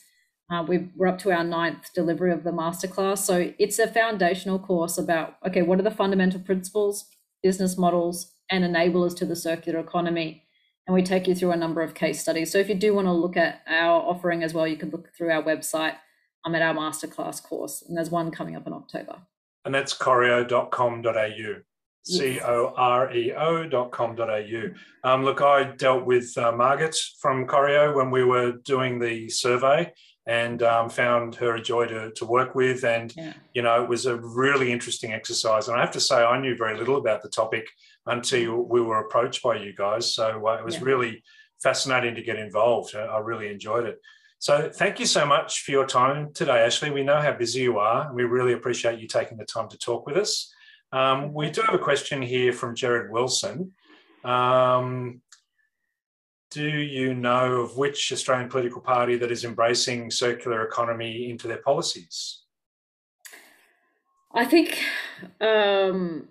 Uh, 0.50 0.62
we 0.68 0.88
are 1.00 1.08
up 1.08 1.18
to 1.18 1.32
our 1.32 1.42
ninth 1.42 1.92
delivery 1.94 2.32
of 2.32 2.44
the 2.44 2.52
masterclass. 2.52 3.18
So 3.18 3.52
it's 3.58 3.78
a 3.78 3.88
foundational 3.88 4.58
course 4.58 4.98
about 4.98 5.36
okay, 5.46 5.62
what 5.62 5.80
are 5.80 5.82
the 5.82 5.90
fundamental 5.90 6.40
principles, 6.40 7.06
business 7.42 7.76
models, 7.76 8.32
and 8.50 8.64
enablers 8.64 9.16
to 9.16 9.24
the 9.24 9.36
circular 9.36 9.80
economy. 9.80 10.44
And 10.86 10.94
we 10.94 11.02
take 11.02 11.26
you 11.26 11.34
through 11.34 11.50
a 11.50 11.56
number 11.56 11.82
of 11.82 11.94
case 11.94 12.20
studies. 12.20 12.52
So 12.52 12.58
if 12.58 12.68
you 12.68 12.74
do 12.74 12.94
want 12.94 13.06
to 13.06 13.12
look 13.12 13.36
at 13.36 13.62
our 13.66 14.00
offering 14.02 14.42
as 14.42 14.54
well, 14.54 14.68
you 14.68 14.76
can 14.76 14.90
look 14.90 15.10
through 15.16 15.30
our 15.30 15.42
website. 15.42 15.94
I'm 16.44 16.54
at 16.54 16.62
our 16.62 16.74
masterclass 16.74 17.42
course, 17.42 17.82
and 17.86 17.96
there's 17.96 18.10
one 18.10 18.30
coming 18.30 18.54
up 18.54 18.68
in 18.68 18.72
October. 18.72 19.18
And 19.64 19.74
that's 19.74 19.92
coreo.com.au. 19.92 21.62
C 22.06 22.38
O 22.40 22.72
R 22.76 23.12
E 23.12 23.32
O.com.au. 23.32 24.62
Um, 25.02 25.24
look, 25.24 25.42
I 25.42 25.64
dealt 25.64 26.06
with 26.06 26.38
uh, 26.38 26.52
Margaret 26.52 26.96
from 27.20 27.48
Coreo 27.48 27.96
when 27.96 28.12
we 28.12 28.22
were 28.22 28.52
doing 28.52 29.00
the 29.00 29.28
survey 29.28 29.92
and 30.26 30.62
um, 30.62 30.88
found 30.88 31.34
her 31.36 31.56
a 31.56 31.62
joy 31.62 31.86
to, 31.86 32.12
to 32.12 32.24
work 32.24 32.54
with. 32.54 32.84
And, 32.84 33.14
yeah. 33.16 33.32
you 33.54 33.62
know, 33.62 33.82
it 33.82 33.88
was 33.88 34.06
a 34.06 34.16
really 34.16 34.72
interesting 34.72 35.12
exercise. 35.12 35.68
And 35.68 35.76
I 35.76 35.80
have 35.80 35.92
to 35.92 36.00
say, 36.00 36.16
I 36.16 36.40
knew 36.40 36.56
very 36.56 36.76
little 36.76 36.96
about 36.96 37.22
the 37.22 37.28
topic 37.28 37.68
until 38.06 38.62
we 38.62 38.80
were 38.80 39.00
approached 39.00 39.42
by 39.42 39.56
you 39.56 39.74
guys. 39.74 40.14
So 40.14 40.46
uh, 40.46 40.54
it 40.54 40.64
was 40.64 40.76
yeah. 40.76 40.84
really 40.84 41.22
fascinating 41.62 42.14
to 42.14 42.22
get 42.22 42.36
involved. 42.36 42.94
I 42.94 43.18
really 43.18 43.48
enjoyed 43.48 43.86
it. 43.86 44.00
So 44.38 44.70
thank 44.72 45.00
you 45.00 45.06
so 45.06 45.24
much 45.26 45.62
for 45.62 45.70
your 45.70 45.86
time 45.86 46.32
today, 46.34 46.64
Ashley. 46.64 46.90
We 46.90 47.02
know 47.02 47.20
how 47.20 47.32
busy 47.32 47.60
you 47.60 47.78
are, 47.78 48.06
and 48.06 48.14
we 48.14 48.24
really 48.24 48.52
appreciate 48.52 49.00
you 49.00 49.08
taking 49.08 49.38
the 49.38 49.46
time 49.46 49.68
to 49.70 49.78
talk 49.78 50.06
with 50.06 50.16
us. 50.16 50.52
Um, 50.92 51.32
we 51.32 51.50
do 51.50 51.62
have 51.62 51.74
a 51.74 51.82
question 51.82 52.22
here 52.22 52.52
from 52.52 52.74
Jared 52.74 53.10
Wilson. 53.10 53.72
Um, 54.24 55.22
do 56.50 56.66
you 56.66 57.14
know 57.14 57.60
of 57.62 57.76
which 57.76 58.12
Australian 58.12 58.48
political 58.48 58.80
party 58.80 59.16
that 59.16 59.32
is 59.32 59.44
embracing 59.44 60.10
circular 60.10 60.64
economy 60.64 61.30
into 61.30 61.48
their 61.48 61.58
policies? 61.58 62.42
I 64.32 64.44
think 64.44 64.78
um, 65.40 66.28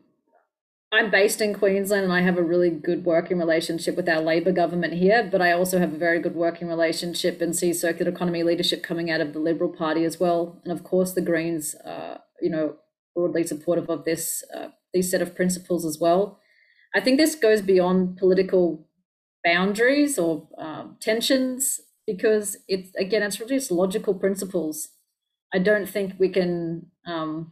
I'm 0.92 1.12
based 1.12 1.42
in 1.42 1.54
Queensland 1.54 2.04
and 2.06 2.14
I 2.14 2.22
have 2.22 2.38
a 2.38 2.44
really 2.44 2.70
good 2.70 3.04
working 3.04 3.38
relationship 3.38 3.98
with 3.98 4.08
our 4.08 4.22
Labor 4.22 4.52
government 4.52 4.94
here, 4.94 5.28
but 5.30 5.42
I 5.42 5.52
also 5.52 5.78
have 5.80 5.94
a 5.94 5.98
very 5.98 6.20
good 6.20 6.36
working 6.36 6.68
relationship 6.68 7.42
and 7.42 7.56
see 7.56 7.74
circular 7.74 8.12
economy 8.12 8.44
leadership 8.44 8.82
coming 8.82 9.12
out 9.12 9.20
of 9.20 9.34
the 9.34 9.40
Liberal 9.40 9.70
Party 9.70 10.06
as 10.06 10.20
well. 10.20 10.62
And 10.64 10.72
of 10.72 10.84
course, 10.84 11.14
the 11.14 11.22
Greens, 11.22 11.76
uh, 11.76 12.20
you 12.42 12.50
know, 12.50 12.78
broadly 13.14 13.46
supportive 13.46 13.90
of 13.90 14.06
this 14.06 14.44
uh, 14.56 14.70
these 14.94 15.12
set 15.12 15.22
of 15.22 15.36
principles 15.36 15.86
as 15.86 16.00
well. 16.00 16.40
I 16.94 17.02
think 17.02 17.18
this 17.18 17.36
goes 17.36 17.62
beyond 17.62 18.18
political 18.18 18.88
boundaries 19.44 20.18
or 20.18 20.48
um, 20.58 20.98
tensions 21.02 21.82
because 22.08 22.58
it's 22.68 22.96
again 22.96 23.24
it's 23.24 23.40
really 23.40 23.56
just 23.56 23.72
logical 23.72 24.14
principles. 24.14 24.90
I 25.54 25.60
don't 25.60 25.90
think 25.90 26.14
we 26.18 26.30
can 26.30 26.88
um, 27.06 27.52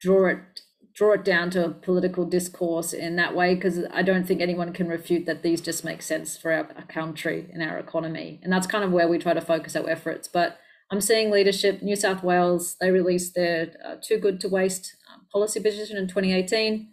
draw 0.00 0.28
it 0.28 0.60
draw 0.96 1.12
it 1.12 1.24
down 1.24 1.50
to 1.50 1.66
a 1.66 1.70
political 1.70 2.24
discourse 2.24 2.94
in 2.94 3.16
that 3.16 3.36
way 3.36 3.54
because 3.54 3.80
I 3.92 4.02
don't 4.02 4.26
think 4.26 4.40
anyone 4.40 4.72
can 4.72 4.88
refute 4.88 5.26
that 5.26 5.42
these 5.42 5.60
just 5.60 5.84
make 5.84 6.00
sense 6.00 6.38
for 6.38 6.50
our, 6.50 6.68
our, 6.74 6.86
country 6.86 7.50
and 7.52 7.62
our 7.62 7.78
economy. 7.78 8.40
And 8.42 8.50
that's 8.50 8.66
kind 8.66 8.82
of 8.82 8.92
where 8.92 9.06
we 9.06 9.18
try 9.18 9.34
to 9.34 9.42
focus 9.42 9.76
our 9.76 9.88
efforts. 9.90 10.26
But 10.26 10.58
I'm 10.90 11.02
seeing 11.02 11.30
leadership, 11.30 11.82
New 11.82 11.96
South 11.96 12.24
Wales, 12.24 12.76
they 12.80 12.90
released 12.90 13.34
their 13.34 13.74
uh, 13.84 13.96
Too 14.02 14.18
Good 14.18 14.40
to 14.40 14.48
Waste 14.48 14.96
um, 15.12 15.26
policy 15.30 15.60
position 15.60 15.98
in 15.98 16.08
2018. 16.08 16.88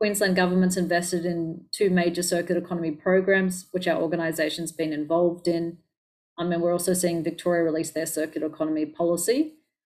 Queensland 0.00 0.36
government's 0.36 0.78
invested 0.78 1.26
in 1.26 1.66
two 1.70 1.90
major 1.90 2.22
circular 2.22 2.62
economy 2.62 2.92
programs, 2.92 3.66
which 3.72 3.86
our 3.86 4.00
organisation's 4.00 4.72
been 4.72 4.92
involved 4.92 5.46
in. 5.46 5.78
Um, 6.38 6.48
mean, 6.48 6.62
we're 6.62 6.72
also 6.72 6.94
seeing 6.94 7.22
Victoria 7.22 7.62
release 7.62 7.90
their 7.90 8.06
circular 8.06 8.46
economy 8.46 8.86
policy. 8.86 9.56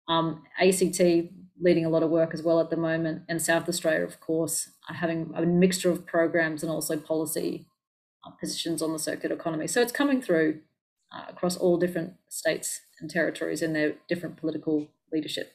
Um, 0.08 0.44
ACT 0.58 1.00
leading 1.60 1.84
a 1.84 1.88
lot 1.88 2.02
of 2.02 2.10
work 2.10 2.34
as 2.34 2.42
well 2.42 2.60
at 2.60 2.70
the 2.70 2.76
moment, 2.76 3.22
and 3.28 3.40
South 3.40 3.68
Australia, 3.68 4.04
of 4.04 4.20
course, 4.20 4.70
having 4.88 5.32
a 5.34 5.42
mixture 5.42 5.90
of 5.90 6.06
programs 6.06 6.62
and 6.62 6.70
also 6.70 6.96
policy 6.96 7.66
uh, 8.26 8.30
positions 8.30 8.82
on 8.82 8.92
the 8.92 8.98
circular 8.98 9.36
economy. 9.36 9.66
So 9.66 9.80
it's 9.80 9.92
coming 9.92 10.20
through 10.20 10.60
uh, 11.12 11.24
across 11.28 11.56
all 11.56 11.76
different 11.76 12.14
states 12.28 12.80
and 13.00 13.08
territories 13.08 13.62
in 13.62 13.72
their 13.72 13.94
different 14.08 14.36
political 14.36 14.88
leadership. 15.12 15.52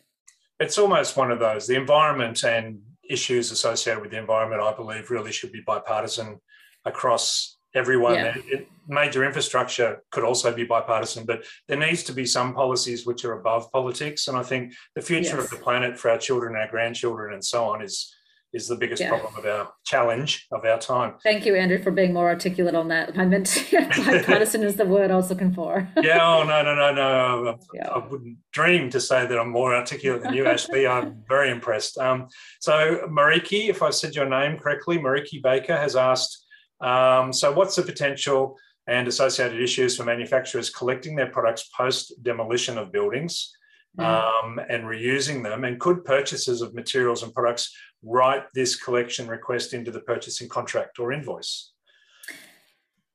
It's 0.60 0.78
almost 0.78 1.18
one 1.18 1.32
of 1.32 1.40
those. 1.40 1.68
The 1.68 1.76
environment 1.76 2.44
and 2.44 2.82
issues 3.10 3.52
associated 3.52 4.02
with 4.02 4.12
the 4.12 4.20
environment, 4.20 4.62
I 4.62 4.74
believe, 4.74 5.10
really 5.10 5.32
should 5.32 5.52
be 5.52 5.62
bipartisan 5.66 6.40
across 6.86 7.58
everyone. 7.76 8.16
Yeah. 8.16 8.36
It, 8.36 8.68
major 8.90 9.24
infrastructure 9.24 10.02
could 10.10 10.24
also 10.24 10.54
be 10.54 10.64
bipartisan, 10.64 11.26
but 11.26 11.44
there 11.68 11.78
needs 11.78 12.04
to 12.04 12.12
be 12.12 12.26
some 12.26 12.54
policies 12.56 13.06
which 13.06 13.24
are 13.24 13.34
above 13.34 13.72
politics. 13.72 14.28
And 14.28 14.36
I 14.36 14.44
think 14.44 14.74
the 14.96 15.02
future 15.02 15.38
yes. 15.38 15.46
of 15.46 15.50
the 15.52 15.58
planet 15.58 15.98
for 15.98 16.10
our 16.10 16.18
children, 16.18 16.56
our 16.56 16.68
grandchildren, 16.68 17.34
and 17.34 17.46
so 17.46 17.66
on 17.66 17.82
is 17.82 18.16
is 18.52 18.68
the 18.68 18.76
biggest 18.76 19.00
yeah. 19.00 19.10
problem 19.10 19.32
of 19.38 19.46
our 19.46 19.72
challenge 19.86 20.48
of 20.52 20.66
our 20.66 20.80
time. 20.80 21.14
Thank 21.24 21.46
you, 21.46 21.54
Andrew, 21.56 21.82
for 21.82 21.92
being 21.92 22.14
more 22.14 22.30
articulate 22.30 22.74
on 22.74 22.88
that. 22.88 23.16
I 23.16 23.26
meant 23.26 23.64
bipartisan 23.72 24.64
is 24.64 24.76
the 24.76 24.86
word 24.86 25.12
I 25.12 25.16
was 25.16 25.30
looking 25.30 25.54
for. 25.54 25.88
yeah. 26.02 26.20
Oh 26.20 26.44
no, 26.44 26.64
no, 26.64 26.74
no, 26.74 26.94
no. 26.94 27.60
Yeah. 27.76 27.90
I 27.90 28.00
wouldn't 28.00 28.38
dream 28.52 28.90
to 28.90 29.00
say 29.00 29.28
that 29.28 29.38
I'm 29.38 29.52
more 29.52 29.76
articulate 29.76 30.24
than 30.24 30.34
you, 30.34 30.48
Ashley. 30.48 30.88
I'm 30.88 31.24
very 31.28 31.52
impressed. 31.52 32.00
Um, 32.00 32.28
so 32.60 33.08
Mariki, 33.08 33.70
if 33.70 33.84
I 33.84 33.92
said 33.92 34.16
your 34.16 34.28
name 34.28 34.58
correctly, 34.58 34.98
Mariki 34.98 35.44
Baker 35.44 35.78
has 35.78 35.96
asked 35.96 36.48
um, 36.82 37.34
so, 37.34 37.52
what's 37.52 37.76
the 37.76 37.84
potential 37.84 38.58
and 38.88 39.08
associated 39.08 39.62
issues 39.62 39.98
for 39.98 40.04
manufacturers 40.04 40.70
collecting 40.70 41.16
their 41.16 41.30
products 41.30 41.70
post 41.76 42.14
demolition 42.24 42.78
of 42.78 42.92
buildings 42.92 43.52
um, 43.98 44.60
and 44.70 44.84
reusing 44.84 45.44
them? 45.44 45.64
And 45.64 45.80
could 45.80 46.06
purchasers 46.06 46.62
of 46.62 46.74
materials 46.74 47.24
and 47.24 47.34
products 47.34 47.76
write 48.04 48.44
this 48.54 48.76
collection 48.76 49.28
request 49.28 49.74
into 49.74 49.92
the 49.92 50.02
purchasing 50.02 50.48
contract 50.48 51.00
or 51.00 51.12
invoice? 51.12 51.74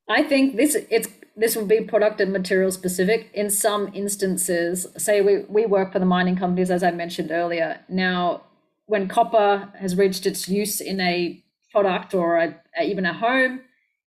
I 0.09 0.22
think 0.22 0.57
this 0.57 0.77
it's 0.90 1.09
this 1.37 1.57
will 1.57 1.66
be 1.66 1.81
product 1.81 2.20
and 2.20 2.33
material 2.33 2.70
specific. 2.70 3.31
In 3.35 3.50
some 3.50 3.90
instances, 3.94 4.87
say 4.96 5.20
we, 5.20 5.44
we 5.48 5.66
work 5.66 5.92
for 5.92 5.98
the 5.98 6.07
mining 6.07 6.37
companies, 6.37 6.70
as 6.70 6.83
I 6.83 6.90
mentioned 6.92 7.31
earlier. 7.31 7.81
Now, 7.88 8.42
when 8.87 9.09
copper 9.09 9.72
has 9.79 9.96
reached 9.96 10.27
its 10.27 10.48
use 10.48 10.81
in 10.81 11.00
a 11.00 11.43
product 11.74 12.14
or 12.14 12.28
a, 12.38 12.54
even 12.82 13.04
a 13.04 13.12
home, 13.12 13.60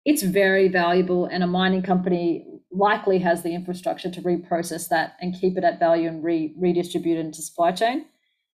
it's 0.05 0.22
very 0.22 0.68
valuable, 0.68 1.24
and 1.24 1.42
a 1.42 1.46
mining 1.46 1.83
company 1.83 2.27
likely 2.70 3.18
has 3.20 3.42
the 3.42 3.55
infrastructure 3.55 4.11
to 4.11 4.20
reprocess 4.20 4.88
that 4.88 5.16
and 5.20 5.40
keep 5.40 5.57
it 5.57 5.64
at 5.64 5.79
value 5.79 6.09
and 6.09 6.22
re- 6.22 6.55
redistribute 6.59 7.16
it 7.16 7.24
into 7.27 7.40
supply 7.40 7.72
chain. 7.72 8.05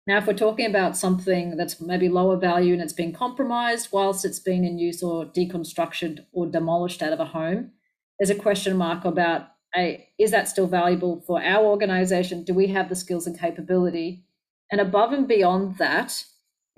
Now, 0.05 0.17
if 0.17 0.27
we're 0.27 0.45
talking 0.45 0.67
about 0.67 0.97
something 0.97 1.57
that's 1.57 1.81
maybe 1.81 2.09
lower 2.09 2.37
value 2.37 2.73
and 2.73 2.81
it's 2.83 2.93
been 3.01 3.13
compromised 3.13 3.89
whilst 3.91 4.25
it's 4.25 4.39
been 4.39 4.63
in 4.63 4.77
use 4.77 5.01
or 5.01 5.25
deconstructed 5.25 6.25
or 6.31 6.45
demolished 6.47 7.01
out 7.01 7.13
of 7.13 7.19
a 7.19 7.25
home, 7.25 7.71
there's 8.17 8.37
a 8.37 8.45
question 8.45 8.77
mark 8.77 9.05
about 9.05 9.47
a, 9.75 10.07
is 10.17 10.31
that 10.31 10.47
still 10.47 10.67
valuable 10.67 11.21
for 11.25 11.41
our 11.41 11.65
organization? 11.65 12.43
Do 12.43 12.53
we 12.53 12.67
have 12.67 12.89
the 12.89 12.95
skills 12.95 13.27
and 13.27 13.39
capability? 13.39 14.25
And 14.71 14.81
above 14.81 15.13
and 15.13 15.27
beyond 15.27 15.77
that, 15.77 16.25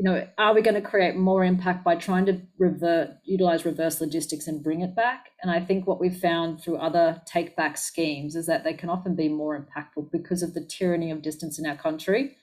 you 0.02 0.10
know, 0.10 0.28
are 0.40 0.56
we 0.56 0.64
going 0.64 0.74
to 0.74 0.82
create 0.82 1.16
more 1.16 1.46
impact 1.46 1.84
by 1.84 1.94
trying 1.94 2.26
to 2.26 2.42
revert, 2.58 3.12
utilize 3.24 3.66
reverse 3.66 4.02
logistics 4.02 4.48
and 4.48 4.64
bring 4.64 4.82
it 4.82 4.96
back? 4.96 5.28
And 5.44 5.52
I 5.52 5.60
think 5.64 5.86
what 5.86 6.02
we've 6.02 6.18
found 6.18 6.60
through 6.60 6.78
other 6.78 7.22
take 7.28 7.56
back 7.56 7.78
schemes 7.78 8.36
is 8.36 8.48
that 8.48 8.64
they 8.64 8.74
can 8.74 8.90
often 8.90 9.16
be 9.16 9.30
more 9.30 9.56
impactful 9.56 10.12
because 10.12 10.42
of 10.42 10.56
the 10.56 10.66
tyranny 10.66 11.12
of 11.12 11.22
distance 11.22 11.60
in 11.60 11.68
our 11.68 11.78
country. 11.78 12.36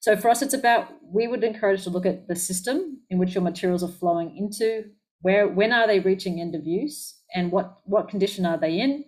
So 0.00 0.18
for 0.18 0.28
us, 0.28 0.42
it's 0.42 0.52
about 0.52 0.90
we 1.02 1.26
would 1.26 1.42
encourage 1.42 1.84
to 1.84 1.90
look 1.90 2.04
at 2.04 2.28
the 2.28 2.36
system 2.36 3.00
in 3.08 3.16
which 3.16 3.34
your 3.34 3.42
materials 3.42 3.82
are 3.82 3.88
flowing 3.88 4.36
into, 4.36 4.90
where 5.22 5.48
when 5.48 5.72
are 5.72 5.86
they 5.86 6.00
reaching 6.00 6.42
end 6.42 6.54
of 6.54 6.66
use, 6.66 7.22
and 7.34 7.50
what 7.50 7.78
what 7.84 8.10
condition 8.10 8.44
are 8.44 8.58
they 8.58 8.78
in, 8.78 9.06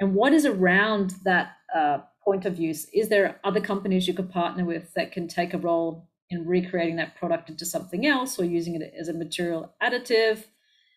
and 0.00 0.14
what 0.14 0.34
is 0.34 0.44
around 0.44 1.14
that 1.24 1.52
uh, 1.74 2.00
point 2.22 2.44
of 2.44 2.58
use. 2.58 2.86
Is 2.92 3.08
there 3.08 3.40
other 3.42 3.60
companies 3.62 4.06
you 4.06 4.12
could 4.12 4.30
partner 4.30 4.66
with 4.66 4.92
that 4.92 5.12
can 5.12 5.28
take 5.28 5.54
a 5.54 5.58
role 5.58 6.07
in 6.30 6.46
recreating 6.46 6.96
that 6.96 7.16
product 7.16 7.48
into 7.50 7.64
something 7.64 8.06
else 8.06 8.38
or 8.38 8.44
using 8.44 8.74
it 8.74 8.92
as 8.98 9.08
a 9.08 9.14
material 9.14 9.74
additive? 9.82 10.44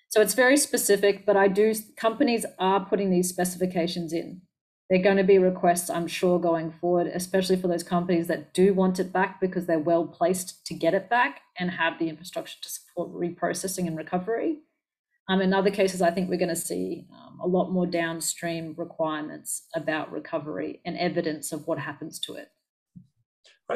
So 0.09 0.19
it's 0.21 0.33
very 0.33 0.57
specific, 0.57 1.25
but 1.25 1.37
I 1.37 1.47
do 1.47 1.73
companies 1.95 2.45
are 2.59 2.85
putting 2.85 3.09
these 3.09 3.29
specifications 3.29 4.11
in. 4.11 4.41
They're 4.89 5.01
going 5.01 5.15
to 5.15 5.23
be 5.23 5.37
requests, 5.37 5.89
I'm 5.89 6.07
sure, 6.07 6.37
going 6.37 6.69
forward, 6.69 7.07
especially 7.07 7.55
for 7.55 7.69
those 7.69 7.81
companies 7.81 8.27
that 8.27 8.53
do 8.53 8.73
want 8.73 8.99
it 8.99 9.13
back 9.13 9.39
because 9.39 9.65
they're 9.65 9.79
well 9.79 10.05
placed 10.05 10.65
to 10.65 10.73
get 10.73 10.93
it 10.93 11.09
back 11.09 11.39
and 11.57 11.71
have 11.71 11.97
the 11.97 12.09
infrastructure 12.09 12.57
to 12.61 12.69
support 12.69 13.13
reprocessing 13.13 13.87
and 13.87 13.95
recovery. 13.95 14.57
Um, 15.29 15.39
in 15.39 15.53
other 15.53 15.71
cases, 15.71 16.01
I 16.01 16.11
think 16.11 16.29
we're 16.29 16.35
going 16.35 16.49
to 16.49 16.57
see 16.57 17.07
um, 17.13 17.39
a 17.41 17.47
lot 17.47 17.71
more 17.71 17.85
downstream 17.85 18.73
requirements 18.75 19.63
about 19.73 20.11
recovery 20.11 20.81
and 20.83 20.97
evidence 20.97 21.53
of 21.53 21.67
what 21.67 21.79
happens 21.79 22.19
to 22.21 22.33
it. 22.33 22.49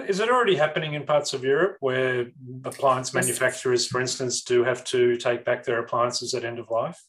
Is 0.08 0.20
it 0.20 0.30
already 0.30 0.56
happening 0.56 0.94
in 0.94 1.04
parts 1.04 1.34
of 1.34 1.44
Europe 1.44 1.78
where 1.80 2.28
appliance 2.64 3.14
manufacturers, 3.14 3.88
for 3.88 4.02
instance, 4.02 4.42
do 4.42 4.64
have 4.64 4.84
to 4.86 5.18
take 5.18 5.46
back 5.46 5.64
their 5.64 5.80
appliances 5.80 6.34
at 6.34 6.44
end 6.44 6.60
of 6.60 6.70
life? 6.70 7.04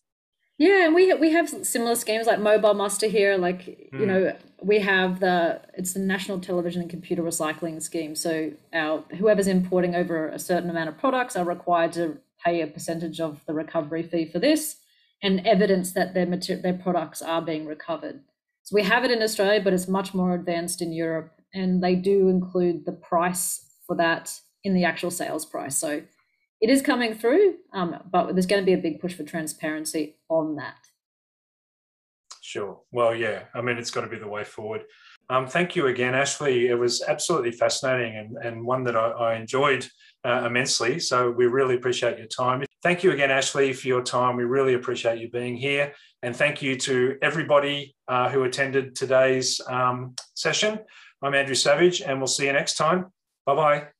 Yeah, 0.59 0.87
and 0.87 0.95
we 0.95 1.13
we 1.15 1.33
have 1.33 1.49
similar 1.67 1.95
schemes 1.97 2.27
like 2.27 2.41
Mobile 2.41 2.73
Muster 2.75 3.09
here. 3.09 3.37
Like 3.37 3.67
mm. 3.93 4.01
you 4.01 4.07
know, 4.07 4.37
we 4.63 4.81
have 4.81 5.21
the 5.21 5.61
it's 5.75 5.93
the 5.93 6.01
National 6.01 6.41
Television 6.41 6.81
and 6.81 6.91
Computer 6.91 7.23
Recycling 7.23 7.83
Scheme. 7.83 8.15
So 8.15 8.53
our 8.73 9.05
whoever's 9.19 9.49
importing 9.49 9.95
over 9.95 10.29
a 10.29 10.39
certain 10.39 10.71
amount 10.71 10.89
of 10.89 10.97
products 10.97 11.37
are 11.37 11.45
required 11.45 11.93
to 11.93 12.19
pay 12.43 12.63
a 12.63 12.67
percentage 12.67 13.21
of 13.21 13.45
the 13.47 13.53
recovery 13.53 14.03
fee 14.03 14.25
for 14.25 14.39
this, 14.39 14.77
and 15.23 15.47
evidence 15.47 15.93
that 15.93 16.15
their 16.15 16.27
material 16.27 16.63
their 16.63 16.75
products 16.75 17.21
are 17.21 17.43
being 17.43 17.67
recovered. 17.67 18.21
So 18.63 18.75
we 18.75 18.83
have 18.83 19.05
it 19.05 19.11
in 19.11 19.23
Australia, 19.23 19.61
but 19.63 19.75
it's 19.75 19.87
much 19.87 20.15
more 20.15 20.35
advanced 20.35 20.81
in 20.81 20.93
Europe, 20.93 21.36
and 21.57 21.83
they 21.83 21.95
do 21.95 22.29
include 22.29 22.85
the 22.85 22.93
price 22.93 23.73
for 23.87 23.97
that 23.97 24.33
in 24.63 24.75
the 24.75 24.85
actual 24.85 25.11
sales 25.11 25.47
price. 25.47 25.77
So 25.77 26.03
it 26.61 26.71
is 26.71 26.83
coming 26.83 27.15
through, 27.15 27.57
um, 27.73 27.97
but 28.11 28.35
there's 28.35 28.47
going 28.47 28.63
to 28.63 28.67
be 28.67 28.75
a 28.75 28.79
big 28.79 29.01
push 29.01 29.15
for 29.15 29.25
transparency 29.25 30.17
on 30.29 30.57
that. 30.57 30.77
Sure. 32.43 32.81
Well, 32.93 33.15
yeah. 33.15 33.45
I 33.55 33.61
mean, 33.61 33.77
it's 33.77 33.91
got 33.91 34.03
to 34.03 34.07
be 34.07 34.19
the 34.19 34.29
way 34.29 34.45
forward. 34.45 34.83
Um, 35.29 35.47
thank 35.47 35.75
you 35.75 35.89
again, 35.89 36.15
Ashley. 36.15 36.69
It 36.69 36.79
was 36.79 37.03
absolutely 37.03 37.51
fascinating 37.51 38.17
and, 38.17 38.37
and 38.45 38.65
one 38.65 38.85
that 38.85 38.97
I, 38.97 39.09
I 39.11 39.35
enjoyed 39.35 39.87
uh, 40.25 40.45
immensely. 40.47 41.01
So 41.01 41.31
we 41.31 41.47
really 41.47 41.75
appreciate 41.75 42.19
your 42.19 42.29
time. 42.29 42.65
Thank 42.83 43.03
you 43.03 43.11
again, 43.11 43.31
Ashley, 43.31 43.73
for 43.73 43.89
your 43.89 44.03
time. 44.03 44.37
We 44.37 44.45
really 44.45 44.75
appreciate 44.75 45.19
you 45.19 45.29
being 45.31 45.57
here. 45.57 45.93
And 46.23 46.35
thank 46.35 46.63
you 46.63 46.77
to 46.77 47.17
everybody 47.23 47.97
uh, 48.09 48.31
who 48.31 48.45
attended 48.45 48.95
today's 48.95 49.61
um, 49.69 50.15
session. 50.35 50.79
I'm 51.27 51.35
Andrew 51.35 51.57
Savage, 51.57 52.03
and 52.03 52.19
we'll 52.19 52.29
see 52.29 52.47
you 52.47 52.53
next 52.53 52.77
time. 52.77 53.07
Bye 53.45 53.57
bye. 53.57 53.96